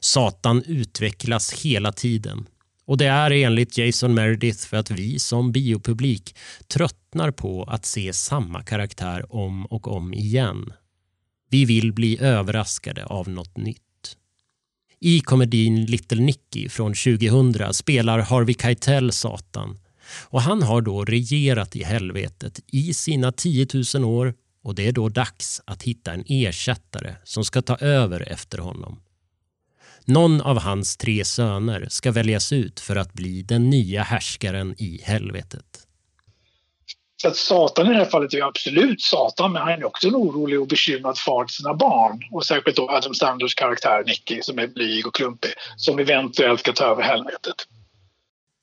Satan 0.00 0.62
utvecklas 0.66 1.52
hela 1.52 1.92
tiden 1.92 2.46
och 2.84 2.98
det 2.98 3.06
är 3.06 3.30
enligt 3.30 3.78
Jason 3.78 4.14
Meredith 4.14 4.66
för 4.66 4.76
att 4.76 4.90
vi 4.90 5.18
som 5.18 5.52
biopublik 5.52 6.36
tröttnar 6.68 7.30
på 7.30 7.64
att 7.64 7.86
se 7.86 8.12
samma 8.12 8.62
karaktär 8.62 9.34
om 9.34 9.66
och 9.66 9.88
om 9.88 10.14
igen. 10.14 10.72
Vi 11.50 11.64
vill 11.64 11.92
bli 11.92 12.20
överraskade 12.20 13.04
av 13.04 13.28
något 13.28 13.56
nytt. 13.56 13.80
I 15.00 15.20
komedin 15.20 15.86
Little 15.86 16.22
Nicky 16.22 16.68
från 16.68 16.94
2000 16.94 17.74
spelar 17.74 18.18
Harvey 18.18 18.54
Keitel 18.54 19.12
Satan 19.12 19.78
och 20.24 20.42
han 20.42 20.62
har 20.62 20.80
då 20.80 21.04
regerat 21.04 21.76
i 21.76 21.84
helvetet 21.84 22.60
i 22.66 22.94
sina 22.94 23.32
10 23.32 23.66
000 23.94 24.04
år 24.04 24.34
och 24.62 24.74
det 24.74 24.88
är 24.88 24.92
då 24.92 25.08
dags 25.08 25.62
att 25.64 25.82
hitta 25.82 26.12
en 26.12 26.24
ersättare 26.26 27.14
som 27.24 27.44
ska 27.44 27.62
ta 27.62 27.76
över 27.76 28.32
efter 28.32 28.58
honom. 28.58 29.00
Någon 30.04 30.40
av 30.40 30.58
hans 30.58 30.96
tre 30.96 31.24
söner 31.24 31.86
ska 31.90 32.12
väljas 32.12 32.52
ut 32.52 32.80
för 32.80 32.96
att 32.96 33.12
bli 33.12 33.42
den 33.42 33.70
nya 33.70 34.02
härskaren 34.02 34.74
i 34.78 35.00
helvetet. 35.04 35.86
Så 37.22 37.28
att 37.28 37.36
Satan 37.36 37.86
i 37.86 37.88
det 37.88 37.96
här 37.96 38.04
fallet 38.04 38.34
är 38.34 38.42
absolut 38.42 39.02
Satan, 39.02 39.52
men 39.52 39.62
han 39.62 39.72
är 39.72 39.84
också 39.84 40.08
en 40.08 40.14
orolig 40.14 40.60
och 40.60 40.66
bekymrad 40.66 41.18
far 41.18 41.44
till 41.44 41.54
sina 41.54 41.74
barn. 41.74 42.20
Och 42.30 42.46
särskilt 42.46 42.76
då 42.76 42.90
Adam 42.90 43.14
Sanders 43.14 43.54
karaktär 43.54 44.04
Nicky 44.06 44.42
som 44.42 44.58
är 44.58 44.66
blyg 44.66 45.06
och 45.06 45.14
klumpig, 45.14 45.50
som 45.76 45.98
eventuellt 45.98 46.60
ska 46.60 46.72
ta 46.72 46.84
över 46.84 47.02
helvetet. 47.02 47.66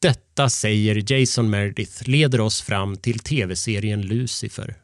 Detta, 0.01 0.49
säger 0.49 1.11
Jason 1.11 1.49
Meredith, 1.49 2.09
leder 2.09 2.41
oss 2.41 2.61
fram 2.61 2.97
till 2.97 3.19
tv-serien 3.19 4.01
Lucifer 4.01 4.77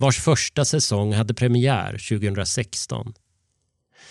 vars 0.00 0.20
första 0.20 0.64
säsong 0.64 1.12
hade 1.12 1.34
premiär 1.34 1.92
2016. 2.08 3.14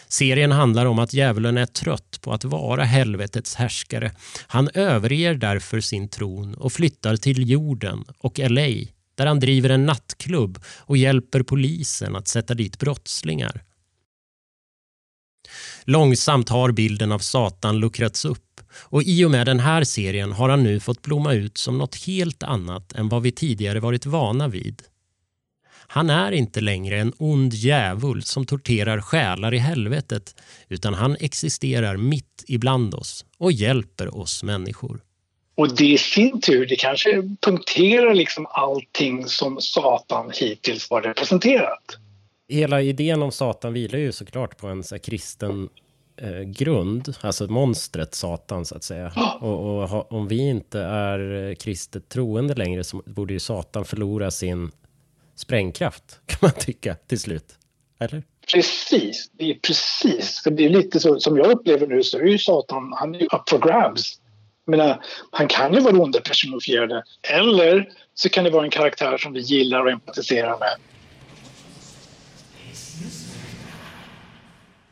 Serien 0.08 0.52
handlar 0.52 0.86
om 0.86 1.00
att 1.00 1.14
djävulen 1.14 1.58
är 1.58 1.66
trött 1.66 2.20
på 2.22 2.34
att 2.34 2.44
vara 2.44 2.84
helvetets 2.84 3.56
härskare. 3.56 4.12
Han 4.48 4.70
överger 4.74 5.34
därför 5.34 5.80
sin 5.82 6.10
tron 6.10 6.54
och 6.54 6.74
flyttar 6.74 7.16
till 7.16 7.50
jorden 7.50 8.06
och 8.20 8.40
LA 8.40 8.68
där 9.16 9.26
han 9.26 9.40
driver 9.40 9.70
en 9.70 9.86
nattklubb 9.86 10.64
och 10.66 10.98
hjälper 10.98 11.44
polisen 11.44 12.16
att 12.16 12.28
sätta 12.28 12.54
dit 12.54 12.80
brottslingar. 12.80 13.64
Långsamt 15.84 16.50
har 16.50 16.72
bilden 16.72 17.12
av 17.12 17.20
Satan 17.20 17.80
luckrats 17.80 18.26
upp 18.26 18.49
och 18.74 19.04
i 19.04 19.26
och 19.26 19.32
med 19.32 19.46
den 19.46 19.60
här 19.60 19.84
serien 19.84 20.32
har 20.32 20.50
han 20.50 20.64
nu 20.64 20.80
fått 20.80 21.02
blomma 21.02 21.34
ut 21.34 21.58
som 21.58 21.78
något 21.78 21.96
helt 21.96 22.44
annat 22.44 22.92
än 22.92 23.10
vad 23.10 23.22
vi 23.22 23.32
tidigare 23.32 23.80
varit 23.80 24.06
vana 24.06 24.48
vid. 24.48 24.82
Han 25.92 26.10
är 26.10 26.32
inte 26.32 26.62
längre 26.62 27.00
en 27.00 27.14
ond 27.18 27.54
djävul 27.54 28.24
som 28.24 28.46
torterar 28.46 29.02
själar 29.02 29.54
i 29.54 29.58
helvetet 29.58 30.42
utan 30.68 30.94
han 30.94 31.18
existerar 31.20 31.98
mitt 31.98 32.46
ibland 32.48 32.94
oss 32.94 33.26
och 33.38 33.52
hjälper 33.52 34.18
oss 34.18 34.44
människor. 34.44 35.02
Och 35.56 35.76
det 35.76 35.86
i 35.86 35.98
sin 35.98 36.42
tur, 36.42 36.66
det 36.66 36.76
kanske 36.76 37.22
punkterar 37.42 38.14
liksom 38.14 38.48
allting 38.50 39.28
som 39.28 39.62
Satan 39.62 40.32
hittills 40.34 40.90
har 40.90 41.02
representerat. 41.02 41.98
Hela 42.48 42.82
idén 42.82 43.22
om 43.22 43.32
Satan 43.32 43.74
vilar 43.74 44.00
ju 44.00 44.12
såklart 44.12 44.58
på 44.58 44.68
en 44.68 44.84
så 44.84 45.00
kristen 45.00 45.70
eh, 46.22 46.42
grund, 46.42 47.16
alltså 47.22 47.48
monstret 47.48 48.16
Satan 48.16 48.66
så 48.66 48.76
att 48.76 48.84
säga. 48.84 49.12
Oh. 49.16 49.44
Och, 49.44 49.84
och, 49.84 50.12
om 50.12 50.28
vi 50.28 50.50
inte 50.50 50.80
är 50.80 51.56
kristet 51.56 52.10
troende 52.10 52.54
längre 52.54 52.84
så 52.84 53.02
borde 53.06 53.34
ju 53.34 53.40
Satan 53.40 53.86
förlora 53.86 54.32
sin 54.32 54.72
sprängkraft 55.36 56.20
kan 56.26 56.38
man 56.42 56.52
tycka 56.52 56.96
till 56.96 57.20
slut. 57.20 57.56
Eller? 58.00 58.24
Precis, 58.54 59.30
det 59.34 59.50
är 59.50 59.54
precis. 59.54 60.44
Det 60.52 60.66
är 60.66 60.70
lite 60.70 61.00
så 61.00 61.20
som 61.20 61.38
jag 61.38 61.52
upplever 61.52 61.88
nu 61.88 62.04
så 62.04 62.18
är 62.18 62.24
ju 62.24 62.38
Satan, 62.38 62.94
han 62.96 63.16
är 63.16 63.20
ju 63.20 63.26
up 63.26 63.50
for 63.50 63.60
grabs. 63.60 64.20
menar, 64.68 65.04
han 65.32 65.48
kan 65.48 65.74
ju 65.74 65.80
vara 65.80 65.98
onda 65.98 66.22
personifierade 66.22 67.04
eller 67.22 67.90
så 68.14 68.30
kan 68.30 68.44
det 68.44 68.50
vara 68.50 68.64
en 68.64 68.70
karaktär 68.70 69.18
som 69.18 69.34
vi 69.34 69.40
gillar 69.40 69.86
och 69.86 69.92
empatiserar 69.92 70.60
med. 70.60 70.76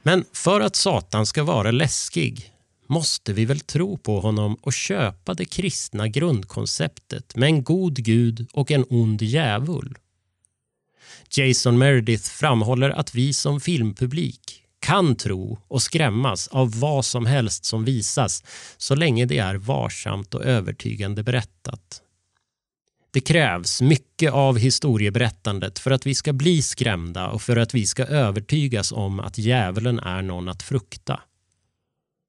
Men 0.07 0.25
för 0.33 0.61
att 0.61 0.75
Satan 0.75 1.25
ska 1.25 1.43
vara 1.43 1.71
läskig 1.71 2.53
måste 2.89 3.33
vi 3.33 3.45
väl 3.45 3.59
tro 3.59 3.97
på 3.97 4.19
honom 4.19 4.55
och 4.61 4.73
köpa 4.73 5.33
det 5.33 5.45
kristna 5.45 6.07
grundkonceptet 6.07 7.35
med 7.35 7.47
en 7.47 7.63
god 7.63 7.95
gud 7.95 8.47
och 8.53 8.71
en 8.71 8.85
ond 8.89 9.21
djävul. 9.21 9.97
Jason 11.29 11.77
Meredith 11.77 12.29
framhåller 12.29 12.89
att 12.89 13.15
vi 13.15 13.33
som 13.33 13.61
filmpublik 13.61 14.63
kan 14.79 15.15
tro 15.15 15.59
och 15.67 15.81
skrämmas 15.81 16.47
av 16.47 16.79
vad 16.79 17.05
som 17.05 17.25
helst 17.25 17.65
som 17.65 17.85
visas 17.85 18.43
så 18.77 18.95
länge 18.95 19.25
det 19.25 19.37
är 19.37 19.55
varsamt 19.55 20.33
och 20.33 20.45
övertygande 20.45 21.23
berättat. 21.23 22.01
Det 23.17 23.21
krävs 23.21 23.81
mycket 23.81 24.33
av 24.33 24.57
historieberättandet 24.57 25.79
för 25.79 25.91
att 25.91 26.05
vi 26.05 26.15
ska 26.15 26.33
bli 26.33 26.61
skrämda 26.61 27.27
och 27.27 27.41
för 27.41 27.57
att 27.57 27.73
vi 27.73 27.85
ska 27.85 28.05
övertygas 28.05 28.91
om 28.91 29.19
att 29.19 29.37
djävulen 29.37 29.99
är 29.99 30.21
någon 30.21 30.49
att 30.49 30.63
frukta. 30.63 31.19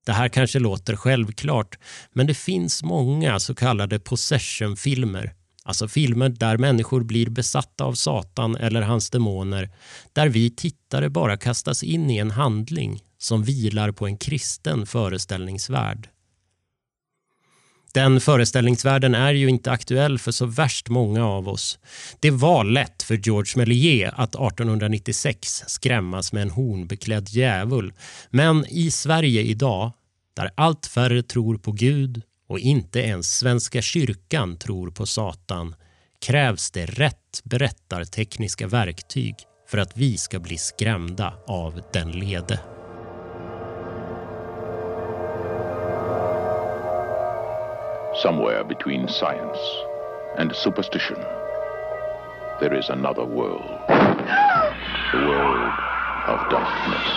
Det 0.07 0.13
här 0.13 0.29
kanske 0.29 0.59
låter 0.59 0.97
självklart, 0.97 1.79
men 2.13 2.27
det 2.27 2.35
finns 2.35 2.83
många 2.83 3.41
så 3.41 3.55
kallade 3.55 3.99
possession-filmer 3.99 5.35
Alltså 5.65 5.89
filmer 5.89 6.29
där 6.29 6.57
människor 6.57 7.01
blir 7.03 7.31
besatta 7.31 7.85
av 7.85 7.95
Satan 7.95 8.57
eller 8.57 8.83
hans 8.83 9.11
demoner 9.11 9.71
där 10.13 10.29
vi 10.29 10.51
tittare 10.51 11.09
bara 11.09 11.37
kastas 11.37 11.83
in 11.83 12.11
i 12.11 12.19
en 12.19 12.31
handling 12.31 13.03
som 13.19 13.43
vilar 13.43 13.93
på 13.93 14.07
en 14.07 14.19
kristen 14.19 14.87
föreställningsvärld. 14.87 16.09
Den 17.99 18.21
föreställningsvärlden 18.21 19.15
är 19.15 19.33
ju 19.33 19.49
inte 19.49 19.71
aktuell 19.71 20.19
för 20.19 20.33
så 20.33 20.47
värst 20.47 20.89
många 20.89 21.27
av 21.27 21.49
oss. 21.49 21.79
Det 22.21 22.31
var 22.31 22.65
lätt 22.65 23.03
för 23.03 23.15
George 23.15 23.65
Méliès 23.65 24.13
att 24.17 24.35
1896 24.35 25.65
skrämmas 25.67 26.33
med 26.33 26.43
en 26.43 26.51
hornbeklädd 26.51 27.29
djävul. 27.29 27.93
Men 28.31 28.65
i 28.69 28.91
Sverige 28.91 29.43
idag, 29.43 29.93
där 30.37 30.51
allt 30.55 30.87
färre 30.87 31.23
tror 31.23 31.59
på 31.59 31.73
Gud 31.73 32.23
och 32.49 32.59
inte 32.59 33.01
ens 33.01 33.39
Svenska 33.39 33.83
kyrkan 33.83 34.57
tror 34.57 34.91
på 34.91 35.07
Satan 35.07 35.75
krävs 36.27 36.71
det 36.71 36.87
rätt 36.87 37.41
berättartekniska 37.45 38.67
verktyg 38.67 39.35
för 39.71 39.79
att 39.79 39.97
vi 39.97 40.17
ska 40.17 40.39
bli 40.39 40.59
skrämda 40.59 41.35
av 41.47 41.81
den 41.93 42.11
lede. 42.11 42.61
Somewhere 48.23 48.65
between 48.65 49.09
science 49.09 49.59
and 50.39 50.53
superstition 50.53 51.17
there 52.61 52.79
is 52.79 52.91
another 52.91 53.25
world. 53.25 53.71
The 55.13 55.19
world 55.19 55.73
of 56.27 56.51
darkness. 56.51 57.09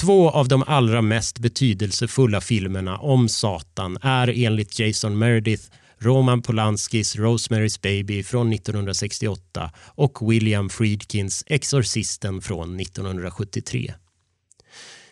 Två 0.00 0.30
av 0.30 0.48
de 0.48 0.62
allra 0.66 1.02
mest 1.02 1.38
betydelsefulla 1.38 2.40
filmerna 2.40 2.98
om 2.98 3.28
Satan 3.28 3.98
är 4.02 4.44
enligt 4.44 4.78
Jason 4.78 5.18
Meredith 5.18 5.62
Roman 6.02 6.42
Polanskis 6.42 7.16
Rosemary's 7.16 7.80
Baby 7.82 8.22
från 8.22 8.52
1968 8.52 9.70
och 9.94 10.32
William 10.32 10.68
Friedkins 10.68 11.44
Exorcisten 11.46 12.40
från 12.40 12.80
1973. 12.80 13.94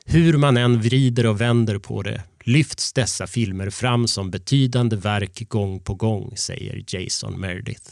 Hur 0.05 0.37
man 0.37 0.57
än 0.57 0.83
vrider 0.83 1.27
och 1.27 1.41
vänder 1.41 1.79
på 1.79 2.03
det 2.03 2.23
lyfts 2.45 2.93
dessa 2.93 3.27
filmer 3.27 3.71
fram 3.71 4.09
som 4.09 4.31
betydande 4.31 4.97
verk 4.97 5.49
gång 5.49 5.81
på 5.81 5.95
gång, 5.95 6.33
säger 6.37 6.85
Jason 6.89 7.41
Meredith. 7.41 7.91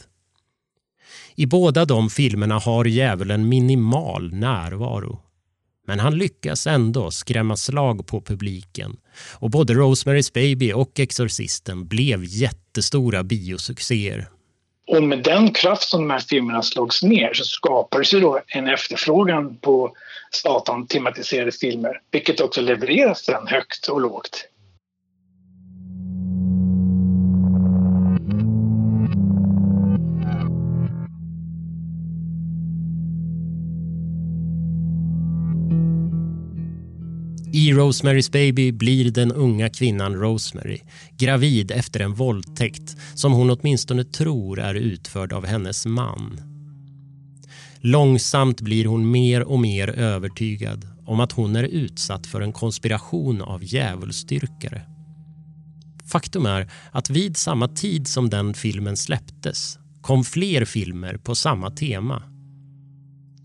I 1.35 1.45
båda 1.45 1.85
de 1.85 2.09
filmerna 2.09 2.59
har 2.59 2.85
djävulen 2.85 3.49
minimal 3.49 4.33
närvaro. 4.33 5.19
Men 5.89 5.99
han 5.99 6.17
lyckas 6.17 6.67
ändå 6.67 7.11
skrämma 7.11 7.55
slag 7.55 8.07
på 8.07 8.21
publiken 8.21 8.97
och 9.33 9.49
både 9.49 9.73
Rosemary's 9.73 10.33
Baby 10.33 10.73
och 10.73 10.99
Exorcisten 10.99 11.87
blev 11.87 12.23
jättestora 12.23 13.23
biosuccéer. 13.23 14.29
Och 14.87 15.03
med 15.03 15.23
den 15.23 15.53
kraft 15.53 15.83
som 15.83 16.01
de 16.01 16.09
här 16.09 16.19
filmerna 16.19 16.61
slogs 16.61 17.03
ner 17.03 17.33
så 17.33 17.43
skapades 17.43 18.13
ju 18.13 18.19
då 18.19 18.41
en 18.47 18.67
efterfrågan 18.67 19.57
på 19.57 19.91
Satan 20.31 20.87
tematiserade 20.87 21.51
filmer, 21.51 22.01
vilket 22.11 22.41
också 22.41 22.61
levereras 22.61 23.25
sen 23.25 23.47
högt 23.47 23.87
och 23.87 24.01
lågt. 24.01 24.45
I 37.69 37.73
Rosemary's 37.73 38.31
Baby 38.31 38.71
blir 38.71 39.11
den 39.11 39.31
unga 39.31 39.69
kvinnan 39.69 40.15
Rosemary 40.15 40.81
gravid 41.17 41.71
efter 41.71 41.99
en 41.99 42.13
våldtäkt 42.13 42.97
som 43.13 43.33
hon 43.33 43.49
åtminstone 43.49 44.03
tror 44.03 44.59
är 44.59 44.75
utförd 44.75 45.33
av 45.33 45.45
hennes 45.45 45.85
man. 45.85 46.41
Långsamt 47.79 48.61
blir 48.61 48.85
hon 48.85 49.11
mer 49.11 49.43
och 49.43 49.59
mer 49.59 49.89
övertygad 49.89 50.87
om 51.05 51.19
att 51.19 51.31
hon 51.31 51.55
är 51.55 51.63
utsatt 51.63 52.27
för 52.27 52.41
en 52.41 52.53
konspiration 52.53 53.41
av 53.41 53.63
djävulsdyrkare. 53.63 54.81
Faktum 56.05 56.45
är 56.45 56.71
att 56.91 57.09
vid 57.09 57.37
samma 57.37 57.67
tid 57.67 58.07
som 58.07 58.29
den 58.29 58.53
filmen 58.53 58.97
släpptes 58.97 59.79
kom 60.01 60.23
fler 60.23 60.65
filmer 60.65 61.17
på 61.17 61.35
samma 61.35 61.71
tema 61.71 62.23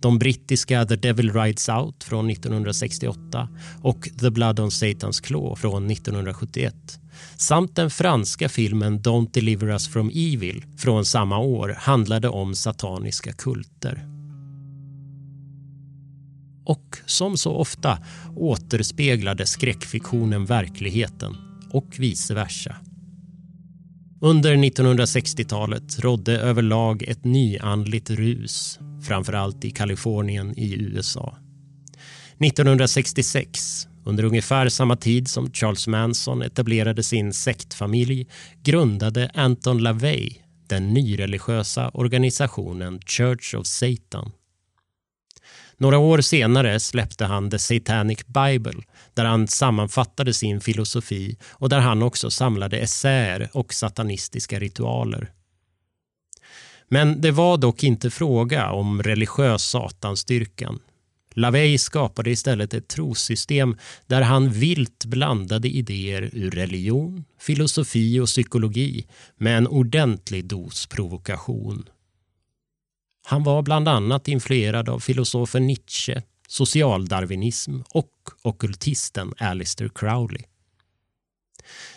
de 0.04 0.18
brittiska 0.18 0.86
The 0.86 0.96
Devil 0.96 1.32
Rides 1.32 1.68
Out 1.68 2.04
från 2.04 2.30
1968 2.30 3.48
och 3.82 4.08
The 4.20 4.30
Blood 4.30 4.60
on 4.60 4.68
Satan's 4.68 5.22
Claw 5.22 5.56
från 5.56 5.90
1971 5.90 6.74
samt 7.36 7.76
den 7.76 7.90
franska 7.90 8.48
filmen 8.48 9.00
Don't 9.00 9.30
Deliver 9.32 9.68
Us 9.68 9.88
From 9.88 10.10
Evil 10.14 10.64
från 10.76 11.04
samma 11.04 11.38
år 11.38 11.76
handlade 11.78 12.28
om 12.28 12.54
sataniska 12.54 13.32
kulter. 13.32 14.06
Och 16.64 16.98
som 17.06 17.36
så 17.36 17.52
ofta 17.56 17.98
återspeglade 18.36 19.46
skräckfiktionen 19.46 20.44
verkligheten 20.44 21.36
och 21.70 21.94
vice 21.98 22.34
versa. 22.34 22.76
Under 24.20 24.56
1960-talet 24.56 26.00
rådde 26.00 26.38
överlag 26.38 27.02
ett 27.02 27.24
nyandligt 27.24 28.10
rus, 28.10 28.78
framförallt 29.04 29.64
i 29.64 29.70
Kalifornien 29.70 30.58
i 30.58 30.74
USA. 30.74 31.36
1966, 32.38 33.88
under 34.04 34.24
ungefär 34.24 34.68
samma 34.68 34.96
tid 34.96 35.28
som 35.28 35.52
Charles 35.52 35.86
Manson 35.86 36.42
etablerade 36.42 37.02
sin 37.02 37.32
sektfamilj, 37.32 38.26
grundade 38.62 39.30
Anton 39.34 39.78
LaVey 39.78 40.32
den 40.66 40.94
nyreligiösa 40.94 41.90
organisationen 41.94 43.00
Church 43.00 43.54
of 43.54 43.66
Satan. 43.66 44.32
Några 45.76 45.98
år 45.98 46.20
senare 46.20 46.80
släppte 46.80 47.24
han 47.24 47.50
The 47.50 47.58
Satanic 47.58 48.26
Bible 48.26 48.82
där 49.14 49.24
han 49.24 49.48
sammanfattade 49.48 50.34
sin 50.34 50.60
filosofi 50.60 51.36
och 51.50 51.68
där 51.68 51.80
han 51.80 52.02
också 52.02 52.30
samlade 52.30 52.78
essäer 52.78 53.50
och 53.52 53.74
satanistiska 53.74 54.58
ritualer. 54.58 55.32
Men 56.88 57.20
det 57.20 57.30
var 57.30 57.56
dock 57.56 57.84
inte 57.84 58.10
fråga 58.10 58.70
om 58.72 59.02
religiös 59.02 59.62
satanstyrkan. 59.62 60.80
LaVey 61.34 61.78
skapade 61.78 62.30
istället 62.30 62.74
ett 62.74 62.88
trossystem 62.88 63.76
där 64.06 64.22
han 64.22 64.50
vilt 64.50 65.04
blandade 65.04 65.68
idéer 65.68 66.30
ur 66.32 66.50
religion, 66.50 67.24
filosofi 67.38 68.20
och 68.20 68.26
psykologi 68.26 69.06
med 69.36 69.58
en 69.58 69.68
ordentlig 69.68 70.44
dos 70.44 70.86
provokation. 70.86 71.88
Han 73.26 73.42
var 73.42 73.62
bland 73.62 73.88
annat 73.88 74.28
influerad 74.28 74.88
av 74.88 75.00
filosofen 75.00 75.66
Nietzsche, 75.66 76.22
socialdarwinism 76.48 77.80
och 77.90 78.12
okultisten 78.42 79.34
Alistair 79.38 79.90
Crowley. 79.94 80.42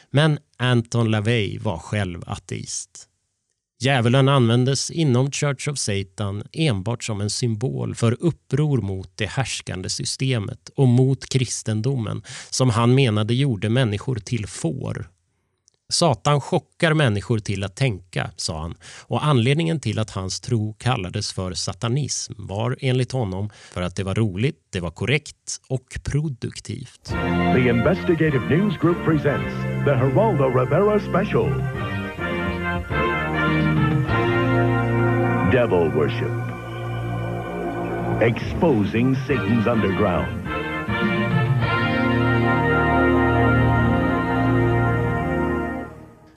Men 0.10 0.40
Anton 0.58 1.12
LaVey 1.12 1.60
var 1.60 1.78
själv 1.78 2.24
ateist. 2.28 3.07
Djävulen 3.80 4.30
användes 4.30 4.92
inom 4.92 5.32
Church 5.32 5.68
of 5.68 5.78
Satan 5.78 6.44
enbart 6.52 7.04
som 7.04 7.22
en 7.22 7.30
symbol 7.30 7.96
för 7.96 8.18
uppror 8.20 8.82
mot 8.82 9.12
det 9.16 9.26
härskande 9.26 9.90
systemet 9.90 10.70
och 10.76 10.88
mot 10.88 11.30
kristendomen 11.30 12.22
som 12.50 12.70
han 12.70 12.96
menade 12.96 13.34
gjorde 13.34 13.70
människor 13.70 14.16
till 14.16 14.48
får. 14.48 15.10
Satan 15.90 16.42
chockar 16.42 16.94
människor 16.94 17.40
till 17.40 17.64
att 17.64 17.76
tänka, 17.76 18.32
sa 18.36 18.62
han 18.62 18.76
och 19.02 19.26
anledningen 19.26 19.80
till 19.80 20.00
att 20.00 20.10
hans 20.10 20.40
tro 20.40 20.74
kallades 20.74 21.34
för 21.34 21.54
satanism 21.54 22.34
var 22.38 22.78
enligt 22.82 23.12
honom 23.12 23.50
för 23.74 23.82
att 23.82 23.96
det 23.96 24.04
var 24.04 24.16
roligt, 24.16 24.60
det 24.70 24.80
var 24.80 24.92
korrekt 24.92 25.62
och 25.70 26.00
produktivt. 26.04 27.06
The 27.56 27.70
Investigative 27.70 28.58
News 28.58 28.78
Group 28.82 28.98
presents 29.06 29.54
the 29.86 29.92
Geraldo 29.92 30.44
Rivera 30.44 31.00
Special. 31.00 31.52
Devil 35.58 35.90
Worship. 35.90 36.32
Exposing 38.22 39.16
Satan's 39.28 39.68
Underground. 39.68 40.48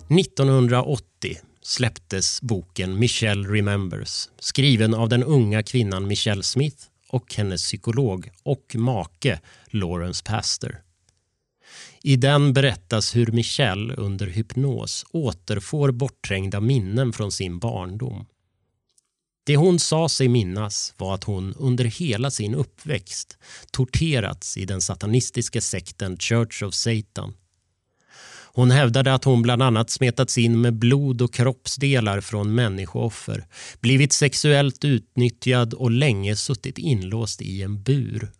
–1980 0.08 1.36
släpptes 1.62 2.42
boken 2.42 2.98
Michelle 2.98 3.48
Remembers 3.48 4.28
skriven 4.38 4.94
av 4.94 5.08
den 5.08 5.22
unga 5.22 5.62
kvinnan 5.62 6.06
Michelle 6.06 6.42
Smith 6.42 6.84
och 7.08 7.34
hennes 7.34 7.62
psykolog 7.62 8.30
och 8.42 8.74
make 8.74 9.40
Lawrence 9.66 10.24
Pastor. 10.24 10.82
I 12.02 12.16
den 12.16 12.52
berättas 12.52 13.16
hur 13.16 13.32
Michelle 13.32 13.94
under 13.94 14.26
hypnos 14.26 15.04
återfår 15.10 15.90
bortträngda 15.90 16.60
minnen 16.60 17.12
från 17.12 17.32
sin 17.32 17.58
barndom. 17.58 18.26
Det 19.50 19.56
hon 19.56 19.78
sa 19.78 20.08
sig 20.08 20.28
minnas 20.28 20.94
var 20.96 21.14
att 21.14 21.24
hon 21.24 21.54
under 21.54 21.84
hela 21.84 22.30
sin 22.30 22.54
uppväxt 22.54 23.38
torterats 23.70 24.56
i 24.56 24.64
den 24.64 24.80
satanistiska 24.80 25.60
sekten 25.60 26.16
Church 26.16 26.62
of 26.62 26.74
Satan. 26.74 27.34
Hon 28.52 28.70
hävdade 28.70 29.14
att 29.14 29.24
hon 29.24 29.42
bland 29.42 29.62
annat 29.62 29.90
smetats 29.90 30.38
in 30.38 30.60
med 30.60 30.74
blod 30.74 31.22
och 31.22 31.34
kroppsdelar 31.34 32.20
från 32.20 32.54
människooffer, 32.54 33.46
blivit 33.80 34.12
sexuellt 34.12 34.84
utnyttjad 34.84 35.74
och 35.74 35.90
länge 35.90 36.36
suttit 36.36 36.78
inlåst 36.78 37.42
i 37.42 37.62
en 37.62 37.82
bur. 37.82 38.32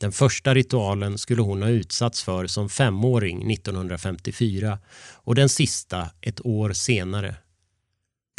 Den 0.00 0.12
första 0.12 0.54
ritualen 0.54 1.18
skulle 1.18 1.42
hon 1.42 1.62
ha 1.62 1.68
utsatts 1.68 2.22
för 2.22 2.46
som 2.46 2.68
femåring 2.68 3.50
1954 3.50 4.78
och 5.12 5.34
den 5.34 5.48
sista 5.48 6.10
ett 6.20 6.46
år 6.46 6.72
senare. 6.72 7.36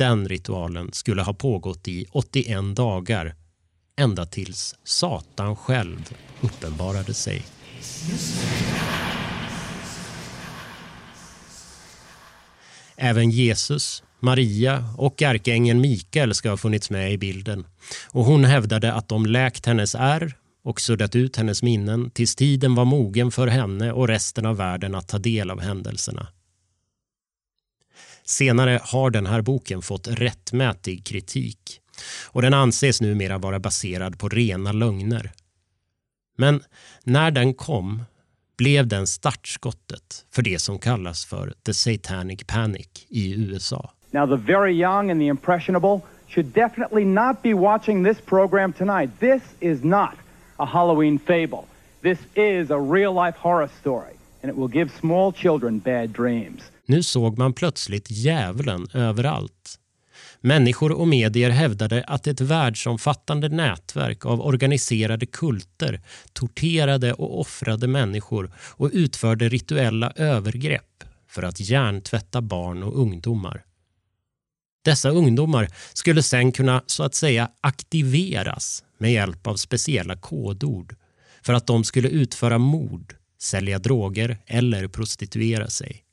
Den 0.02 0.28
ritualen 0.28 0.90
skulle 0.94 1.22
ha 1.22 1.34
pågått 1.34 1.88
i 1.88 2.06
81 2.12 2.76
dagar 2.76 3.36
ända 4.00 4.26
tills 4.26 4.76
Satan 4.84 5.56
själv 5.56 6.16
uppenbarade 6.42 7.14
sig. 7.14 7.44
Även 12.96 13.32
Jesus, 13.32 14.04
Maria 14.20 14.86
och 14.98 15.22
ärkeängeln 15.22 15.82
Mikael 15.82 16.34
ska 16.34 16.50
ha 16.50 16.58
funnits 16.58 16.90
med 16.90 17.14
i 17.14 17.18
bilden. 17.18 17.66
Och 18.12 18.26
hon 18.26 18.46
hävdade 18.46 18.94
att 18.94 19.08
de 19.08 19.26
läkt 19.26 19.66
hennes 19.66 19.96
ärr 19.96 20.38
och 20.64 20.82
suddat 20.82 21.16
ut 21.16 21.36
hennes 21.36 21.64
minnen 21.64 22.12
tills 22.12 22.36
tiden 22.36 22.76
var 22.76 22.86
mogen 22.86 23.32
för 23.32 23.48
henne 23.48 23.92
och 23.92 24.08
resten 24.08 24.46
av 24.46 24.58
världen 24.58 24.96
att 24.96 25.08
ta 25.08 25.18
del 25.18 25.52
av 25.52 25.62
händelserna. 25.62 26.28
Senare 28.26 28.80
har 28.84 29.10
den 29.10 29.26
här 29.26 29.42
boken 29.42 29.82
fått 29.82 30.08
rättmätig 30.08 31.04
kritik 31.04 31.82
och 32.26 32.42
den 32.42 32.54
anses 32.54 33.02
numera 33.02 33.38
vara 33.38 33.60
baserad 33.60 34.20
på 34.20 34.30
rena 34.30 34.72
lögner. 34.72 35.32
Men 36.38 36.64
när 37.04 37.32
den 37.32 37.54
kom 37.54 38.04
blev 38.58 38.88
den 38.88 39.08
startskottet 39.08 40.26
för 40.32 40.42
det 40.42 40.60
som 40.60 40.80
kallas 40.80 41.26
för 41.26 41.54
The 41.66 41.74
Satanic 41.74 42.44
Panic 42.48 42.88
i 43.10 43.34
USA. 43.34 43.92
Now 44.12 44.28
the 44.28 44.54
very 44.54 44.74
young 44.74 45.12
and 45.12 45.20
the 45.22 45.28
impressionable 45.28 46.02
should 46.28 46.54
definitely 46.54 47.06
not 47.06 47.42
be 47.42 47.54
watching 47.54 48.04
this 48.04 48.22
program 48.22 48.74
tonight. 48.74 49.20
This 49.20 49.42
is 49.60 49.84
not 49.84 50.16
a 50.58 50.66
Halloween 50.66 51.20
fable. 51.20 51.66
This 52.02 52.20
is 52.36 52.72
a 52.72 52.80
real 52.80 53.26
life 53.26 53.38
horror 53.38 53.70
story 53.80 54.14
and 54.44 54.52
it 54.52 54.58
will 54.58 54.72
give 54.72 54.92
small 55.00 55.34
children 55.34 55.80
bad 55.80 56.14
dreams. 56.14 56.62
Nu 56.92 57.04
såg 57.04 57.38
man 57.38 57.54
plötsligt 57.54 58.12
djävulen 58.12 58.88
överallt. 58.94 59.80
Människor 60.42 60.92
och 60.92 61.08
medier 61.08 61.50
hävdade 61.50 62.04
att 62.04 62.28
ett 62.28 62.42
världsomfattande 62.42 63.50
nätverk 63.50 64.26
av 64.26 64.42
organiserade 64.42 65.26
kulter 65.26 66.02
torterade 66.34 67.14
och 67.14 67.40
offrade 67.40 67.88
människor 67.88 68.52
och 68.58 68.90
utförde 68.94 69.50
rituella 69.50 70.12
övergrepp 70.16 71.04
för 71.28 71.44
att 71.44 71.60
hjärntvätta 71.60 72.42
barn 72.42 72.84
och 72.84 73.00
ungdomar. 73.00 73.66
Dessa 74.86 75.10
ungdomar 75.10 75.68
skulle 75.94 76.24
sen 76.24 76.52
kunna 76.52 76.84
så 76.86 77.04
att 77.04 77.16
säga 77.16 77.50
aktiveras 77.62 78.84
med 78.98 79.14
hjälp 79.14 79.48
av 79.48 79.56
speciella 79.56 80.16
kodord 80.16 80.96
för 81.42 81.54
att 81.54 81.68
de 81.68 81.84
skulle 81.84 82.10
utföra 82.10 82.58
mord, 82.58 83.16
sälja 83.42 83.80
droger 83.80 84.38
eller 84.46 84.88
prostituera 84.88 85.68
sig. 85.68 86.06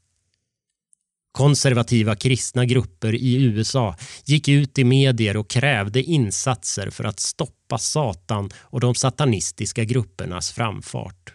Konservativa 1.32 2.14
kristna 2.14 2.64
grupper 2.64 3.14
i 3.14 3.42
USA 3.42 3.96
gick 4.24 4.48
ut 4.48 4.78
i 4.78 4.84
medier 4.84 5.36
och 5.36 5.50
krävde 5.50 6.02
insatser 6.02 6.90
för 6.90 7.04
att 7.04 7.20
stoppa 7.20 7.78
Satan 7.78 8.50
och 8.62 8.80
de 8.80 8.94
satanistiska 8.94 9.84
gruppernas 9.84 10.52
framfart. 10.52 11.34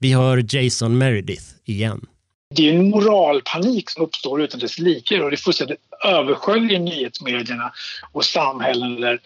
Vi 0.00 0.12
hör 0.12 0.56
Jason 0.56 0.98
Meredith 0.98 1.44
igen. 1.64 2.06
Det 2.54 2.68
är 2.68 2.74
en 2.74 2.90
moralpanik 2.90 3.90
som 3.90 4.02
uppstår 4.04 4.42
utan 4.42 4.60
dess 4.60 4.78
like 4.78 5.20
och 5.20 5.30
det 5.30 5.36
fullständigt 5.36 5.80
översköljer 6.04 6.78
nyhetsmedierna 6.78 7.72
och 8.12 8.24
samhällen 8.24 9.00
där 9.00 9.20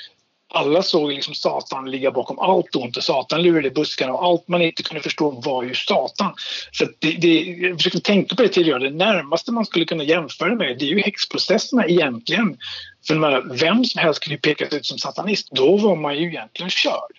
alla 0.49 0.83
såg 0.83 1.13
liksom 1.13 1.35
Satan 1.35 1.91
ligga 1.91 2.11
bakom 2.11 2.39
allt 2.39 2.77
ont 2.77 2.97
och 2.97 3.05
Satan 3.05 3.43
lurade 3.43 3.69
i 3.69 3.71
buskarna 3.71 4.13
och 4.13 4.25
allt 4.25 4.49
man 4.49 4.63
inte 4.63 4.83
kunde 4.83 5.03
förstå 5.03 5.31
var 5.31 5.63
ju 5.63 5.75
Satan. 5.75 6.35
Så 6.73 6.85
det, 6.99 7.13
det, 7.13 7.41
jag 7.45 7.77
försökte 7.77 8.01
tänka 8.01 8.37
på 8.37 8.43
det 8.43 8.49
tidigare, 8.49 8.79
det 8.79 8.97
närmaste 8.97 9.53
man 9.53 9.67
skulle 9.67 9.85
kunna 9.85 10.05
jämföra 10.05 10.55
med 10.55 10.79
det 10.79 10.85
är 10.85 10.89
ju 10.89 11.01
häxprocesserna 11.01 11.87
egentligen. 11.87 12.59
För 13.07 13.15
menar, 13.15 13.43
vem 13.61 13.85
som 13.85 13.99
helst 13.99 14.21
kunde 14.21 14.39
pekas 14.39 14.73
ut 14.73 14.87
som 14.87 14.99
satanist, 14.99 15.49
då 15.51 15.77
var 15.77 15.97
man 15.97 16.17
ju 16.17 16.29
egentligen 16.29 16.71
körd 16.71 17.19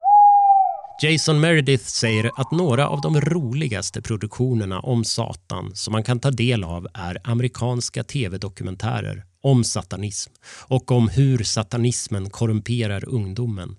Jason 1.03 1.39
Meredith 1.39 1.83
säger 1.83 2.31
att 2.35 2.51
några 2.51 2.89
av 2.89 3.01
de 3.01 3.21
roligaste 3.21 4.01
produktionerna 4.01 4.79
om 4.79 5.03
Satan 5.03 5.75
som 5.75 5.91
man 5.91 6.03
kan 6.03 6.19
ta 6.19 6.31
del 6.31 6.63
av 6.63 6.87
är 6.93 7.17
amerikanska 7.23 8.03
tv-dokumentärer 8.03 9.25
om 9.43 9.63
satanism 9.63 10.31
och 10.67 10.91
om 10.91 11.09
hur 11.09 11.43
satanismen 11.43 12.29
korrumperar 12.29 13.09
ungdomen. 13.09 13.75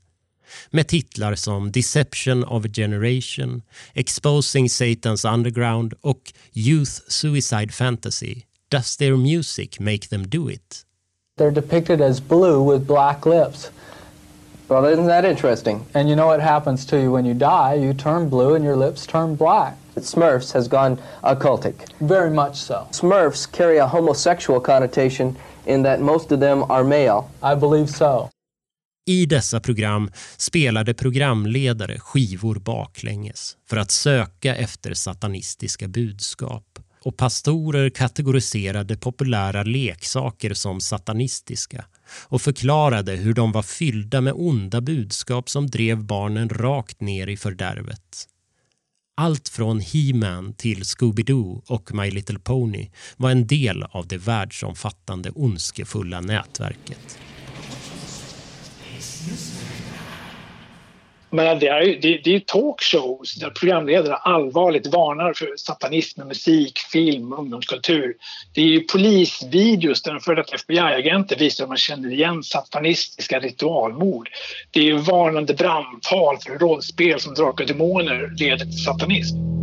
Med 0.71 0.89
titlar 0.89 1.35
som 1.35 1.73
Deception 1.73 2.45
of 2.45 2.65
a 2.65 2.69
Generation, 2.73 3.63
Exposing 3.95 4.67
Satan's 4.67 5.35
Underground 5.35 5.95
och 6.01 6.33
Youth 6.53 6.93
Suicide 7.09 7.73
Fantasy. 7.73 8.43
Does 8.69 8.97
their 8.97 9.17
music 9.17 9.81
make 9.81 10.09
them 10.09 10.29
do 10.29 10.51
it? 10.51 10.83
They're 11.39 11.55
depicted 11.55 12.01
as 12.01 12.29
blue 12.29 12.73
with 12.73 12.87
black 12.87 13.27
lips. 13.27 13.71
Well, 14.73 14.87
isn't 14.87 15.07
that 15.07 15.27
interesting? 15.27 15.85
And 15.93 16.09
you 16.09 16.17
know 16.17 16.29
what 16.29 16.41
happens 16.41 16.87
to 16.87 16.97
you 16.97 17.13
when 17.13 17.27
you 17.27 17.35
die? 17.35 17.75
You 17.75 17.93
turn 17.93 18.31
blue 18.31 18.55
and 18.55 18.65
your 18.65 18.77
lips 18.77 19.07
turn 19.07 19.37
black. 19.37 19.77
Smurfs 19.97 20.55
has 20.55 20.69
gone 20.69 20.97
occultic. 21.21 21.75
Very 21.99 22.31
much 22.31 22.57
so. 22.57 22.87
Smurfs 22.91 23.47
carry 23.53 23.77
a 23.79 23.87
homosexual 23.87 24.61
connotation 24.61 25.37
in 25.67 25.83
that 25.83 26.01
most 26.01 26.33
of 26.33 26.41
them 26.41 26.63
are 26.71 26.85
male. 26.85 27.29
I 27.43 27.55
believe 27.55 27.91
so. 27.91 28.31
I 29.07 29.27
dessa 29.27 29.61
program 29.61 30.11
spelade 30.37 30.95
programledare 30.95 31.99
skivor 31.99 32.55
baklänges 32.55 33.57
för 33.67 33.77
att 33.77 33.91
söka 33.91 34.57
efter 34.57 34.95
satanistiska 34.95 35.89
budskap 35.89 36.79
och 37.05 37.17
pastorer 37.17 37.91
kategoriserade 37.91 38.97
populära 38.97 39.63
leksaker 39.63 40.55
som 40.55 40.81
satanistiska 40.81 41.85
och 42.23 42.43
förklarade 42.43 43.13
hur 43.13 43.35
de 43.35 43.53
var 43.53 43.63
fyllda 43.63 44.21
med 44.21 44.33
onda 44.37 44.81
budskap 44.81 45.51
som 45.51 45.67
drev 45.67 46.05
barnen 46.05 46.49
rakt 46.49 47.01
ner 47.01 47.27
i 47.27 47.37
fördärvet. 47.37 48.29
Allt 49.17 49.49
från 49.49 49.81
He-Man 49.81 50.55
till 50.55 50.83
Scooby-Doo 50.83 51.63
och 51.67 51.95
My 51.95 52.11
Little 52.11 52.39
Pony 52.39 52.91
var 53.17 53.31
en 53.31 53.47
del 53.47 53.83
av 53.83 54.07
det 54.07 54.19
världsomfattande 54.19 55.31
ondskefulla 55.31 56.21
nätverket. 56.21 57.19
Men 61.35 61.59
det 61.59 61.69
är, 61.69 62.01
det, 62.03 62.21
det 62.25 62.35
är 62.35 62.41
talkshows 62.41 63.35
där 63.35 63.51
programledare 63.51 64.17
allvarligt 64.17 64.87
varnar 64.87 65.33
för 65.33 65.57
satanism, 65.57 66.21
musik, 66.29 66.79
film, 66.79 67.33
ungdomskultur. 67.33 68.15
Det 68.55 68.61
är 68.61 68.67
ju 68.67 68.81
polisvideos 68.81 70.03
där 70.03 70.13
en 70.13 70.21
före 70.21 70.35
detta 70.35 70.57
FBI-agenter 70.57 71.37
visar 71.37 71.65
hur 71.65 71.69
man 71.69 71.77
känner 71.77 72.13
igen 72.13 72.43
satanistiska 72.43 73.39
ritualmord. 73.41 74.29
Det 74.71 74.91
är 74.91 74.95
varnande 74.95 75.55
brandtal 75.55 76.39
för 76.39 76.59
rollspel 76.59 77.21
som 77.21 77.35
Drakar 77.35 77.65
och 77.65 77.69
Demoner 77.69 78.33
leder 78.39 78.65
till 78.65 78.85
satanism. 78.85 79.62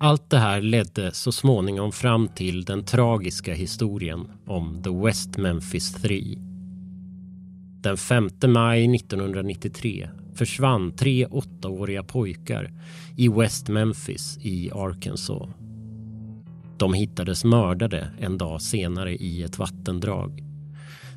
Allt 0.00 0.30
det 0.30 0.38
här 0.38 0.60
ledde 0.60 1.12
så 1.12 1.32
småningom 1.32 1.92
fram 1.92 2.28
till 2.28 2.64
den 2.64 2.84
tragiska 2.84 3.54
historien 3.54 4.28
om 4.46 4.82
The 4.82 4.90
West 4.90 5.36
Memphis 5.36 5.92
3. 5.92 6.38
Den 7.80 7.96
5 7.96 8.30
maj 8.46 8.96
1993 8.96 10.08
försvann 10.34 10.92
tre 10.92 11.26
åttaåriga 11.26 12.02
pojkar 12.02 12.72
i 13.16 13.28
West 13.28 13.68
Memphis 13.68 14.38
i 14.42 14.70
Arkansas. 14.70 15.48
De 16.78 16.94
hittades 16.94 17.44
mördade 17.44 18.10
en 18.20 18.38
dag 18.38 18.62
senare 18.62 19.14
i 19.14 19.42
ett 19.42 19.58
vattendrag. 19.58 20.44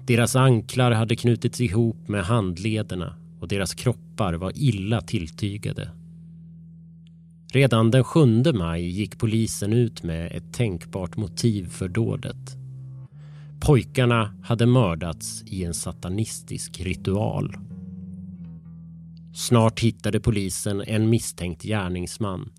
Deras 0.07 0.35
anklar 0.35 0.91
hade 0.91 1.15
knutits 1.15 1.61
ihop 1.61 2.07
med 2.07 2.23
handlederna 2.23 3.15
och 3.39 3.47
deras 3.47 3.73
kroppar 3.73 4.33
var 4.33 4.51
illa 4.55 5.01
tilltygade 5.01 5.89
Redan 7.53 7.91
den 7.91 8.03
7 8.03 8.43
maj 8.53 8.81
gick 8.81 9.17
polisen 9.17 9.73
ut 9.73 10.03
med 10.03 10.31
ett 10.31 10.53
tänkbart 10.53 11.17
motiv 11.17 11.69
för 11.69 11.87
dådet. 11.87 12.57
Pojkarna 13.59 14.33
hade 14.43 14.65
mördats 14.65 15.43
i 15.45 15.63
en 15.63 15.73
satanistisk 15.73 16.79
ritual. 16.79 17.55
Snart 19.33 19.79
hittade 19.79 20.19
polisen 20.19 20.83
en 20.87 21.09
misstänkt 21.09 21.63
gärningsman. 21.63 22.51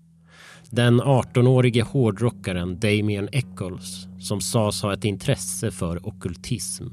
Den 0.69 1.01
18-årige 1.01 1.83
hårdrockaren 1.83 2.79
Damien 2.79 3.29
Eccles 3.31 4.07
som 4.19 4.41
sades 4.41 4.81
ha 4.81 4.93
ett 4.93 5.05
intresse 5.05 5.71
för 5.71 6.07
okkultism. 6.07 6.85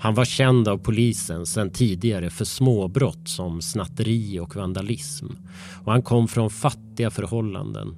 Han 0.00 0.14
var 0.14 0.24
känd 0.24 0.68
av 0.68 0.78
polisen 0.78 1.46
sedan 1.46 1.70
tidigare 1.70 2.30
för 2.30 2.44
småbrott 2.44 3.28
som 3.28 3.62
snatteri 3.62 4.38
och 4.38 4.56
vandalism 4.56 5.26
och 5.84 5.92
han 5.92 6.02
kom 6.02 6.28
från 6.28 6.50
fattiga 6.50 7.10
förhållanden. 7.10 7.96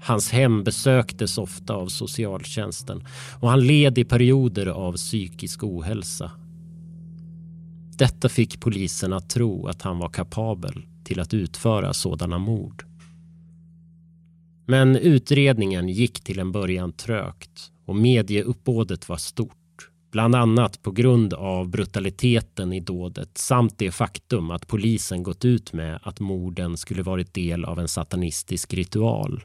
Hans 0.00 0.30
hem 0.30 0.64
besöktes 0.64 1.38
ofta 1.38 1.74
av 1.74 1.86
socialtjänsten 1.86 3.06
och 3.40 3.50
han 3.50 3.66
led 3.66 3.98
i 3.98 4.04
perioder 4.04 4.66
av 4.66 4.92
psykisk 4.92 5.64
ohälsa. 5.64 6.30
Detta 7.98 8.28
fick 8.28 8.60
polisen 8.60 9.12
att 9.12 9.30
tro 9.30 9.66
att 9.66 9.82
han 9.82 9.98
var 9.98 10.08
kapabel 10.08 10.86
till 11.04 11.20
att 11.20 11.34
utföra 11.34 11.92
sådana 11.92 12.38
mord. 12.38 12.84
Men 14.66 14.96
utredningen 14.96 15.88
gick 15.88 16.20
till 16.20 16.38
en 16.38 16.52
början 16.52 16.92
trögt 16.92 17.72
och 17.86 17.96
medieuppbådet 17.96 19.08
var 19.08 19.16
stort. 19.16 19.63
Bland 20.14 20.34
annat 20.34 20.82
på 20.82 20.90
grund 20.90 21.34
av 21.34 21.68
brutaliteten 21.68 22.72
i 22.72 22.80
dådet 22.80 23.38
samt 23.38 23.78
det 23.78 23.90
faktum 23.90 24.50
att 24.50 24.66
polisen 24.66 25.22
gått 25.22 25.44
ut 25.44 25.72
med 25.72 25.98
att 26.02 26.20
morden 26.20 26.76
skulle 26.76 27.02
varit 27.02 27.34
del 27.34 27.64
av 27.64 27.78
en 27.78 27.88
satanistisk 27.88 28.74
ritual. 28.74 29.44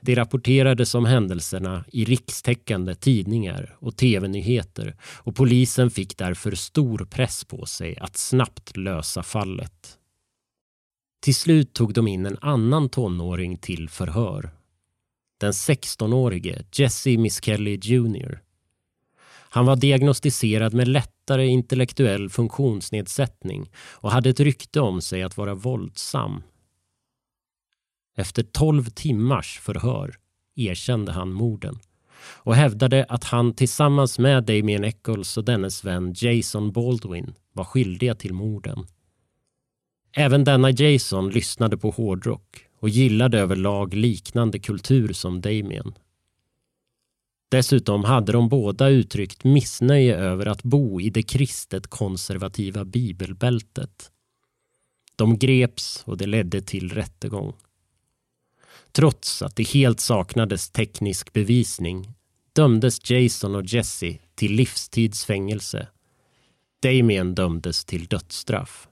Det 0.00 0.14
rapporterades 0.14 0.94
om 0.94 1.04
händelserna 1.04 1.84
i 1.92 2.04
rikstäckande 2.04 2.94
tidningar 2.94 3.76
och 3.78 3.96
tv-nyheter 3.96 4.96
och 5.02 5.36
polisen 5.36 5.90
fick 5.90 6.18
därför 6.18 6.54
stor 6.54 7.06
press 7.10 7.44
på 7.44 7.66
sig 7.66 7.96
att 7.98 8.16
snabbt 8.16 8.76
lösa 8.76 9.22
fallet. 9.22 9.98
Till 11.22 11.34
slut 11.34 11.72
tog 11.72 11.92
de 11.94 12.08
in 12.08 12.26
en 12.26 12.38
annan 12.40 12.88
tonåring 12.88 13.58
till 13.58 13.88
förhör. 13.88 14.50
Den 15.40 15.52
16-årige 15.52 16.64
Jesse 16.72 17.16
Miskelly 17.16 17.78
Jr 17.82 18.43
han 19.54 19.66
var 19.66 19.76
diagnostiserad 19.76 20.74
med 20.74 20.88
lättare 20.88 21.46
intellektuell 21.46 22.30
funktionsnedsättning 22.30 23.70
och 23.76 24.10
hade 24.10 24.30
ett 24.30 24.40
rykte 24.40 24.80
om 24.80 25.00
sig 25.00 25.22
att 25.22 25.36
vara 25.36 25.54
våldsam. 25.54 26.42
Efter 28.16 28.42
tolv 28.42 28.84
timmars 28.84 29.58
förhör 29.58 30.14
erkände 30.56 31.12
han 31.12 31.32
morden 31.32 31.78
och 32.18 32.54
hävdade 32.54 33.06
att 33.08 33.24
han 33.24 33.54
tillsammans 33.54 34.18
med 34.18 34.44
Damien 34.44 34.84
Eccles 34.84 35.36
och 35.36 35.44
dennes 35.44 35.84
vän 35.84 36.14
Jason 36.16 36.72
Baldwin 36.72 37.34
var 37.52 37.64
skyldiga 37.64 38.14
till 38.14 38.34
morden. 38.34 38.86
Även 40.16 40.44
denna 40.44 40.70
Jason 40.70 41.30
lyssnade 41.30 41.78
på 41.78 41.90
hårdrock 41.90 42.66
och 42.80 42.88
gillade 42.88 43.40
överlag 43.40 43.94
liknande 43.94 44.58
kultur 44.58 45.12
som 45.12 45.40
Damien. 45.40 45.94
Dessutom 47.48 48.04
hade 48.04 48.32
de 48.32 48.48
båda 48.48 48.88
uttryckt 48.88 49.44
missnöje 49.44 50.16
över 50.16 50.46
att 50.46 50.62
bo 50.62 51.00
i 51.00 51.10
det 51.10 51.22
kristet 51.22 51.86
konservativa 51.86 52.84
bibelbältet. 52.84 54.10
De 55.16 55.38
greps 55.38 56.02
och 56.06 56.16
det 56.16 56.26
ledde 56.26 56.62
till 56.62 56.92
rättegång. 56.92 57.52
Trots 58.92 59.42
att 59.42 59.56
det 59.56 59.68
helt 59.68 60.00
saknades 60.00 60.70
teknisk 60.70 61.32
bevisning 61.32 62.14
dömdes 62.52 63.10
Jason 63.10 63.54
och 63.54 63.64
Jesse 63.66 64.18
till 64.34 64.52
livstidsfängelse. 64.52 65.88
Damien 66.82 67.34
dömdes 67.34 67.84
till 67.84 68.06
dödsstraff. 68.06 68.88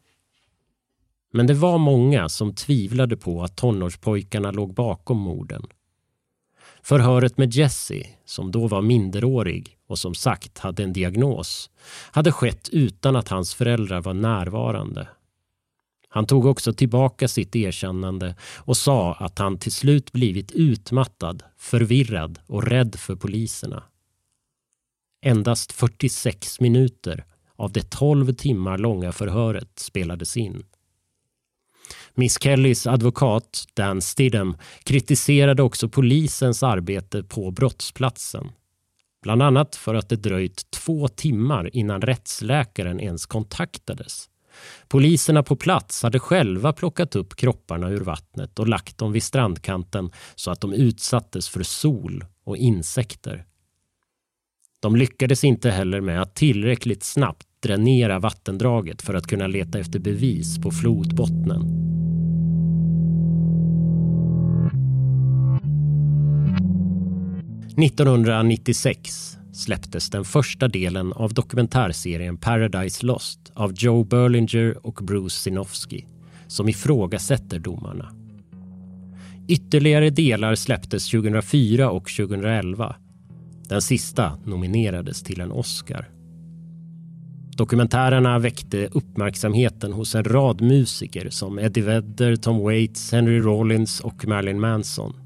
Men 1.33 1.47
det 1.47 1.55
var 1.55 1.79
många 1.79 2.29
som 2.29 2.55
tvivlade 2.55 3.17
på 3.17 3.43
att 3.43 3.57
tonårspojkarna 3.57 4.51
låg 4.51 4.75
bakom 4.75 5.19
morden. 5.19 5.67
Förhöret 6.83 7.39
med 7.39 7.55
Jesse, 7.55 8.07
som 8.25 8.51
då 8.51 8.67
var 8.67 8.83
minderårig 8.83 9.79
och 9.87 9.99
som 9.99 10.15
sagt 10.15 10.59
hade 10.59 10.83
en 10.83 10.93
diagnos, 10.93 11.71
hade 12.11 12.33
skett 12.33 12.69
utan 12.73 13.17
att 13.17 13.29
hans 13.29 13.55
föräldrar 13.55 14.01
var 14.01 14.15
närvarande. 14.15 15.09
Han 16.09 16.27
tog 16.27 16.47
också 16.47 16.73
tillbaka 16.73 17.29
sitt 17.29 17.57
erkännande 17.57 18.35
och 18.59 18.77
sa 18.77 19.15
att 19.15 19.39
han 19.39 19.59
till 19.59 19.73
slut 19.73 20.13
blivit 20.13 20.53
utmattad, 20.53 21.43
förvirrad 21.57 22.39
och 22.47 22.65
rädd 22.65 22.95
för 22.99 23.17
poliserna. 23.17 23.83
Endast 25.25 25.73
46 25.73 26.61
minuter 26.61 27.25
av 27.57 27.73
det 27.73 27.91
12 27.91 28.33
timmar 28.33 28.79
långa 28.79 29.13
förhöret 29.13 29.79
spelades 29.79 30.37
in. 30.37 30.65
Miss 32.15 32.39
Kellys 32.39 32.87
advokat 32.87 33.65
Dan 33.75 34.01
Stidham 34.01 34.57
kritiserade 34.85 35.63
också 35.63 35.89
polisens 35.89 36.63
arbete 36.63 37.23
på 37.23 37.51
brottsplatsen. 37.51 38.51
Bland 39.23 39.43
annat 39.43 39.77
för 39.77 39.95
att 39.95 40.09
det 40.09 40.17
dröjt 40.17 40.71
två 40.71 41.09
timmar 41.09 41.77
innan 41.77 42.01
rättsläkaren 42.01 43.01
ens 43.01 43.27
kontaktades. 43.27 44.29
Poliserna 44.89 45.43
på 45.43 45.57
plats 45.57 46.03
hade 46.03 46.19
själva 46.19 46.73
plockat 46.73 47.17
upp 47.17 47.37
kropparna 47.37 47.91
ur 47.91 48.01
vattnet 48.01 48.59
och 48.59 48.69
lagt 48.69 48.99
dem 48.99 49.13
vid 49.13 49.23
strandkanten 49.23 50.11
så 50.35 50.51
att 50.51 50.61
de 50.61 50.73
utsattes 50.73 51.49
för 51.49 51.63
sol 51.63 52.25
och 52.45 52.57
insekter. 52.57 53.45
De 54.81 54.97
lyckades 54.97 55.45
inte 55.45 55.71
heller 55.71 56.01
med 56.01 56.23
att 56.23 56.35
tillräckligt 56.35 57.03
snabbt 57.03 57.47
dränera 57.63 58.19
vattendraget 58.19 59.03
för 59.03 59.15
att 59.15 59.27
kunna 59.27 59.47
leta 59.47 59.79
efter 59.79 59.99
bevis 59.99 60.61
på 60.61 60.71
flodbottnen. 60.71 61.92
–1996 67.77 69.39
släpptes 69.53 70.11
den 70.11 70.25
första 70.25 70.69
delen 70.69 71.13
av 71.13 71.35
dokumentärserien 71.35 72.37
Paradise 72.37 73.07
Lost 73.07 73.53
av 73.55 73.73
Joe 73.77 74.05
Berlinger 74.05 74.87
och 74.87 74.95
Bruce 75.03 75.37
Sinofsky 75.37 76.03
som 76.47 76.69
ifrågasätter 76.69 77.59
domarna. 77.59 78.13
Ytterligare 79.49 80.11
delar 80.11 80.55
släpptes 80.55 81.11
2004 81.11 81.91
och 81.91 82.11
2011. 82.17 82.97
Den 83.69 83.83
sista 83.83 84.39
nominerades 84.45 85.23
till 85.23 85.41
en 85.41 85.53
Oscar. 85.53 86.11
Dokumentärerna 87.57 88.39
väckte 88.39 88.87
uppmärksamheten 88.87 89.93
hos 89.93 90.15
en 90.15 90.25
rad 90.25 90.61
musiker 90.61 91.31
som 91.31 91.59
Eddie 91.59 91.81
Vedder, 91.81 92.37
Tom 92.37 92.59
Waits, 92.59 93.13
Henry 93.13 93.41
Rollins 93.41 94.01
och 94.01 94.29
Marilyn 94.29 94.61
Manson. 94.61 95.22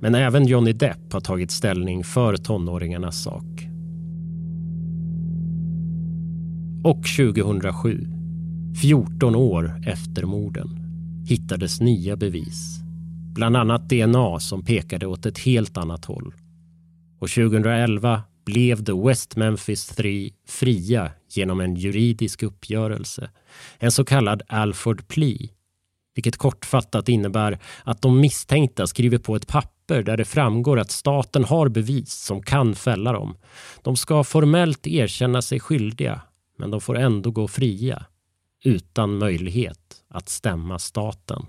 Men 0.00 0.14
även 0.14 0.46
Johnny 0.46 0.72
Depp 0.72 1.12
har 1.12 1.20
tagit 1.20 1.50
ställning 1.50 2.04
för 2.04 2.36
tonåringarnas 2.36 3.22
sak. 3.22 3.66
Och 6.84 7.04
2007, 7.16 8.06
14 8.82 9.34
år 9.34 9.82
efter 9.86 10.24
morden, 10.24 10.68
hittades 11.28 11.80
nya 11.80 12.16
bevis. 12.16 12.80
Bland 13.34 13.56
annat 13.56 13.88
DNA 13.88 14.40
som 14.40 14.64
pekade 14.64 15.06
åt 15.06 15.26
ett 15.26 15.38
helt 15.38 15.76
annat 15.76 16.04
håll. 16.04 16.34
Och 17.18 17.28
2011 17.28 18.22
blev 18.46 18.84
The 18.84 18.92
West 18.92 19.36
Memphis 19.36 19.86
3 19.86 20.30
fria 20.48 21.10
genom 21.30 21.60
en 21.60 21.74
juridisk 21.74 22.42
uppgörelse, 22.42 23.30
en 23.78 23.92
så 23.92 24.04
kallad 24.04 24.42
Alford 24.48 25.08
Plea, 25.08 25.48
vilket 26.14 26.36
kortfattat 26.36 27.08
innebär 27.08 27.58
att 27.84 28.02
de 28.02 28.20
misstänkta 28.20 28.86
skriver 28.86 29.18
på 29.18 29.36
ett 29.36 29.46
papper 29.46 29.79
där 29.94 30.16
det 30.16 30.24
framgår 30.24 30.78
att 30.78 30.90
staten 30.90 31.44
har 31.44 31.68
bevis 31.68 32.12
som 32.12 32.42
kan 32.42 32.74
fälla 32.74 33.12
dem. 33.12 33.36
De 33.82 33.96
ska 33.96 34.24
formellt 34.24 34.86
erkänna 34.86 35.42
sig 35.42 35.60
skyldiga, 35.60 36.20
men 36.58 36.70
de 36.70 36.80
får 36.80 36.98
ändå 36.98 37.30
gå 37.30 37.48
fria 37.48 38.04
utan 38.64 39.18
möjlighet 39.18 40.02
att 40.08 40.28
stämma 40.28 40.78
staten. 40.78 41.46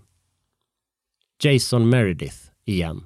Jason 1.43 1.89
Meredith 1.89 2.37
igen. 2.65 3.03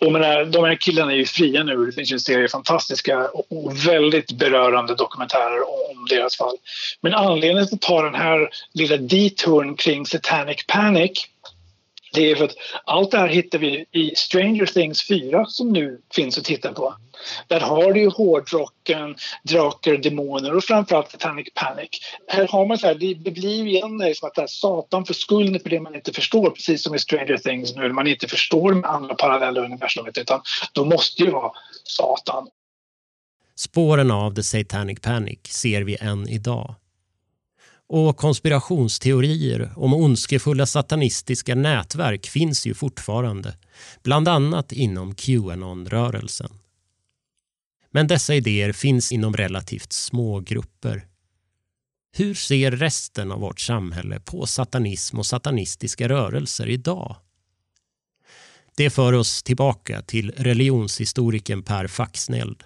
Och 0.00 0.12
menar, 0.12 0.40
eh, 0.40 0.46
de 0.46 0.64
här 0.64 0.74
killarna 0.74 1.12
är 1.12 1.16
ju 1.16 1.24
fria 1.24 1.62
nu. 1.62 1.86
Det 1.86 1.92
finns 1.92 2.12
ju 2.12 2.14
en 2.14 2.20
serie 2.20 2.48
fantastiska 2.48 3.28
och 3.28 3.86
väldigt 3.86 4.32
berörande 4.32 4.94
dokumentärer 4.94 5.60
om 5.90 6.06
deras 6.10 6.36
fall. 6.36 6.56
Men 7.00 7.14
anledningen 7.14 7.66
till 7.66 7.74
att 7.74 7.80
ta 7.80 8.02
den 8.02 8.14
här 8.14 8.50
lilla 8.72 8.96
detouren 8.96 9.74
kring 9.74 10.06
Satanic 10.06 10.66
Panic 10.66 11.26
det 12.12 12.30
är 12.30 12.36
för 12.36 12.44
att 12.44 12.56
allt 12.84 13.10
det 13.10 13.18
här 13.18 13.28
hittar 13.28 13.58
vi 13.58 13.84
i 13.92 14.12
Stranger 14.16 14.66
Things 14.66 15.08
4 15.08 15.46
som 15.46 15.72
nu 15.72 16.00
finns 16.14 16.38
att 16.38 16.44
titta 16.44 16.72
på. 16.72 16.94
Där 17.46 17.60
har 17.60 17.92
du 17.92 18.00
ju 18.00 18.08
hårdrocken, 18.08 19.16
drakar, 19.42 19.96
demoner 19.96 20.56
och 20.56 20.64
framförallt 20.64 21.10
Satanic 21.10 21.48
Panic. 21.54 21.88
Här 22.26 22.48
har 22.48 22.66
man 22.66 22.78
så 22.78 22.86
här, 22.86 22.94
det 22.94 23.30
blir 23.30 23.66
igen 23.66 23.98
det 23.98 24.16
som 24.16 24.28
att 24.28 24.34
det 24.34 24.48
Satan 24.48 25.04
för 25.04 25.14
skulden 25.14 25.60
för 25.60 25.70
det 25.70 25.80
man 25.80 25.94
inte 25.94 26.12
förstår, 26.12 26.50
precis 26.50 26.82
som 26.82 26.94
i 26.94 26.98
Stranger 26.98 27.36
Things 27.36 27.76
nu, 27.76 27.92
man 27.92 28.06
inte 28.06 28.28
förstår 28.28 28.74
med 28.74 28.90
andra 28.90 29.14
parallella 29.14 29.60
universumet, 29.60 30.18
utan 30.18 30.40
då 30.72 30.84
måste 30.84 31.22
ju 31.22 31.30
vara 31.30 31.52
Satan. 31.84 32.48
Spåren 33.56 34.10
av 34.10 34.34
The 34.34 34.42
Satanic 34.42 35.00
Panic 35.00 35.38
ser 35.44 35.82
vi 35.82 35.96
än 36.00 36.28
idag. 36.28 36.74
Och 37.88 38.16
konspirationsteorier 38.16 39.72
om 39.76 39.94
ondskefulla 39.94 40.66
satanistiska 40.66 41.54
nätverk 41.54 42.26
finns 42.26 42.66
ju 42.66 42.74
fortfarande, 42.74 43.56
bland 44.02 44.28
annat 44.28 44.72
inom 44.72 45.14
Qanon-rörelsen. 45.14 46.50
Men 47.90 48.06
dessa 48.06 48.34
idéer 48.34 48.72
finns 48.72 49.12
inom 49.12 49.36
relativt 49.36 49.92
små 49.92 50.40
grupper. 50.40 51.06
Hur 52.16 52.34
ser 52.34 52.70
resten 52.70 53.32
av 53.32 53.40
vårt 53.40 53.60
samhälle 53.60 54.20
på 54.20 54.46
satanism 54.46 55.18
och 55.18 55.26
satanistiska 55.26 56.08
rörelser 56.08 56.68
idag? 56.68 57.16
Det 58.76 58.90
för 58.90 59.12
oss 59.12 59.42
tillbaka 59.42 60.02
till 60.02 60.30
religionshistorikern 60.36 61.62
Per 61.62 61.86
Faxneld. 61.86 62.64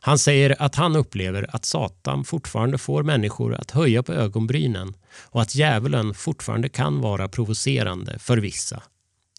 Han 0.00 0.18
säger 0.18 0.62
att 0.62 0.74
han 0.74 0.96
upplever 0.96 1.46
att 1.56 1.64
Satan 1.64 2.24
fortfarande 2.24 2.78
får 2.78 3.02
människor 3.02 3.54
att 3.54 3.70
höja 3.70 4.02
på 4.02 4.12
ögonbrynen 4.12 4.94
och 5.30 5.42
att 5.42 5.54
djävulen 5.54 6.14
fortfarande 6.14 6.68
kan 6.68 7.00
vara 7.00 7.28
provocerande 7.28 8.18
för 8.18 8.36
vissa 8.36 8.82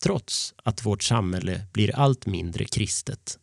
trots 0.06 0.54
att 0.63 0.86
vårt 0.86 1.04
samhälle 1.04 1.62
blir 1.74 1.95
allt 1.95 2.26
mindre 2.26 2.65
kristet. 2.65 3.39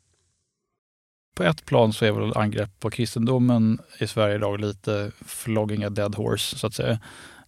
På 1.35 1.43
ett 1.43 1.65
plan 1.65 1.93
så 1.93 2.05
är 2.05 2.13
väl 2.13 2.37
angrepp 2.37 2.81
på 2.81 2.91
kristendomen 2.91 3.79
i 3.99 4.07
Sverige 4.07 4.35
idag 4.35 4.61
lite 4.61 5.13
flogging 5.27 5.85
a 5.85 5.91
dead 5.91 6.15
horse, 6.15 6.59
så 6.59 6.67
att 6.67 6.75
säga. 6.75 6.99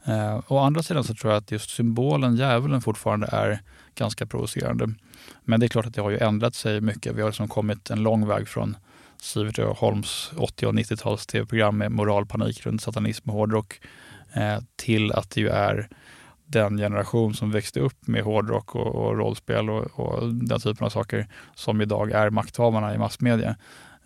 Eh, 0.04 0.40
å 0.48 0.58
andra 0.58 0.82
sidan 0.82 1.04
så 1.04 1.14
tror 1.14 1.32
jag 1.32 1.42
att 1.42 1.50
just 1.50 1.70
symbolen 1.70 2.36
djävulen 2.36 2.82
fortfarande 2.82 3.26
är 3.32 3.62
ganska 3.94 4.26
provocerande. 4.26 4.94
Men 5.44 5.60
det 5.60 5.66
är 5.66 5.68
klart 5.68 5.86
att 5.86 5.94
det 5.94 6.02
har 6.02 6.10
ju 6.10 6.18
ändrat 6.18 6.54
sig 6.54 6.80
mycket. 6.80 7.14
Vi 7.14 7.22
har 7.22 7.28
liksom 7.28 7.48
kommit 7.48 7.90
en 7.90 8.02
lång 8.02 8.26
väg 8.26 8.48
från 8.48 8.76
Sivert 9.24 9.58
Holms 9.78 10.32
80 10.36 10.66
och 10.66 10.74
90-tals 10.74 11.26
tv-program 11.26 11.78
med 11.78 11.92
moralpanik 11.92 12.66
runt 12.66 12.82
satanism 12.82 13.30
och 13.30 13.36
hårdrock 13.36 13.80
eh, 14.32 14.58
till 14.76 15.12
att 15.12 15.30
det 15.30 15.40
ju 15.40 15.48
är 15.48 15.88
den 16.46 16.76
generation 16.76 17.34
som 17.34 17.50
växte 17.50 17.80
upp 17.80 18.06
med 18.06 18.22
hårdrock 18.22 18.74
och, 18.74 18.94
och 18.94 19.18
rollspel 19.18 19.70
och, 19.70 20.00
och, 20.00 20.34
den 20.34 20.60
typen 20.60 20.86
av 20.86 20.90
saker 20.90 21.26
som 21.54 21.80
idag 21.80 22.10
är 22.10 22.30
makthavarna 22.30 22.94
i 22.94 22.98
massmedia. 22.98 23.56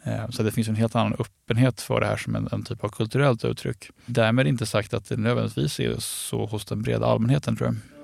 Eh, 0.03 0.29
så 0.31 0.43
det 0.43 0.53
finns 0.53 0.69
en 0.69 0.77
helt 0.77 0.97
annan 0.97 1.17
öppenhet 1.19 1.81
för 1.81 2.01
det 2.01 2.07
här 2.07 2.17
som 2.17 2.35
en, 2.35 2.49
en, 2.53 2.63
typ 2.63 2.85
av 2.85 2.89
kulturellt 2.89 3.45
uttryck. 3.45 3.91
Därmed 4.07 4.47
inte 4.47 4.67
sagt 4.67 4.95
att 4.95 5.09
det 5.09 5.17
nödvändigtvis 5.17 5.81
är 5.81 5.95
så 5.99 6.47
hos 6.47 6.65
den 6.65 6.83
breda 6.83 7.07
allmänheten 7.07 7.57
tror 7.57 7.69
jag. 7.69 7.98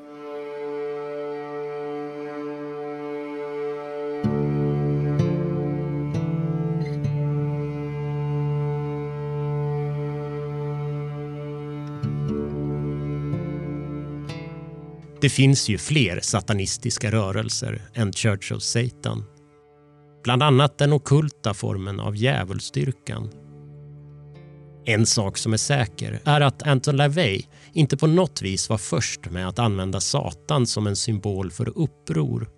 Det 15.25 15.31
finns 15.31 15.69
ju 15.69 15.79
fler 15.79 16.21
satanistiska 16.21 17.11
rörelser 17.11 17.83
än 17.95 18.13
Church 18.13 18.53
of 18.53 18.63
Satan. 18.63 19.25
Bland 20.25 20.43
annat 20.43 20.79
den 20.79 20.93
okulta 20.93 21.55
formen 21.55 22.01
av 22.01 22.17
djävulsdyrkan. 22.17 23.31
En 24.85 25.07
sak 25.07 25.39
som 25.39 25.53
är 25.53 25.57
säker 25.57 26.21
är 26.25 26.41
att 26.41 26.63
Anton 26.63 26.97
LaVey 26.97 27.43
inte 27.73 27.97
på 27.97 28.07
något 28.07 28.43
vis 28.43 28.69
var 28.69 28.79
först 28.79 29.31
med 29.31 29.49
att 29.49 29.59
använda 29.59 30.01
Satan 30.01 30.67
som 30.67 30.87
en 30.87 30.97
symbol 30.97 31.51
för 31.51 31.79
uppror. 31.79 32.49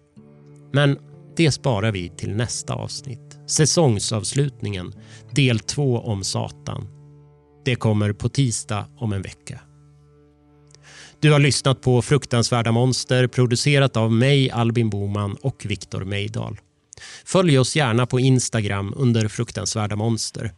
Men 0.72 0.98
det 1.36 1.50
sparar 1.50 1.92
vi 1.92 2.08
till 2.08 2.36
nästa 2.36 2.74
avsnitt. 2.74 3.38
Säsongsavslutningen, 3.46 4.94
del 5.30 5.58
2 5.58 6.00
om 6.00 6.24
Satan. 6.24 6.88
Det 7.64 7.74
kommer 7.74 8.12
på 8.12 8.28
tisdag 8.28 8.86
om 8.98 9.12
en 9.12 9.22
vecka. 9.22 9.60
Du 11.26 11.32
har 11.32 11.38
lyssnat 11.38 11.80
på 11.80 12.02
Fruktansvärda 12.02 12.72
monster 12.72 13.26
producerat 13.26 13.96
av 13.96 14.12
mig, 14.12 14.50
Albin 14.50 14.90
Boman 14.90 15.36
och 15.42 15.66
Viktor 15.66 16.04
Mejdal. 16.04 16.58
Följ 17.24 17.58
oss 17.58 17.76
gärna 17.76 18.06
på 18.06 18.20
Instagram 18.20 18.94
under 18.96 19.28
Fruktansvärda 19.28 19.96
monster. 19.96 20.52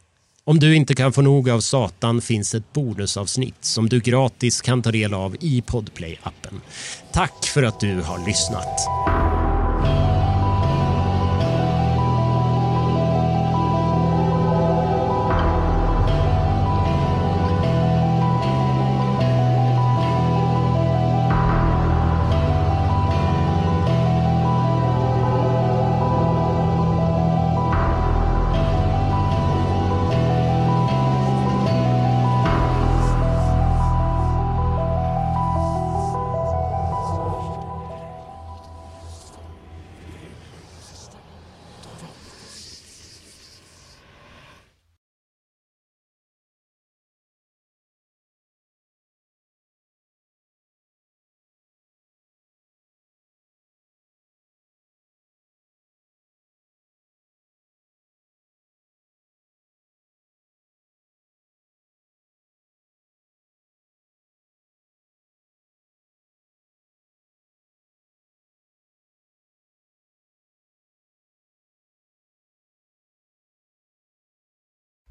Om 0.45 0.59
du 0.59 0.77
inte 0.77 0.95
kan 0.95 1.13
få 1.13 1.23
nog 1.23 1.51
av 1.51 1.61
Satan 1.61 2.21
finns 2.21 2.55
ett 2.55 2.73
bonusavsnitt 2.73 3.65
som 3.65 3.89
du 3.89 4.01
gratis 4.01 4.61
kan 4.61 4.83
ta 4.83 4.93
del 4.93 5.15
av 5.15 5.37
i 5.41 5.63
Podplay-appen. 5.67 6.61
Tack 7.13 7.47
för 7.47 7.63
att 7.63 7.81
du 7.81 8.01
har 8.01 8.27
lyssnat. 8.27 8.81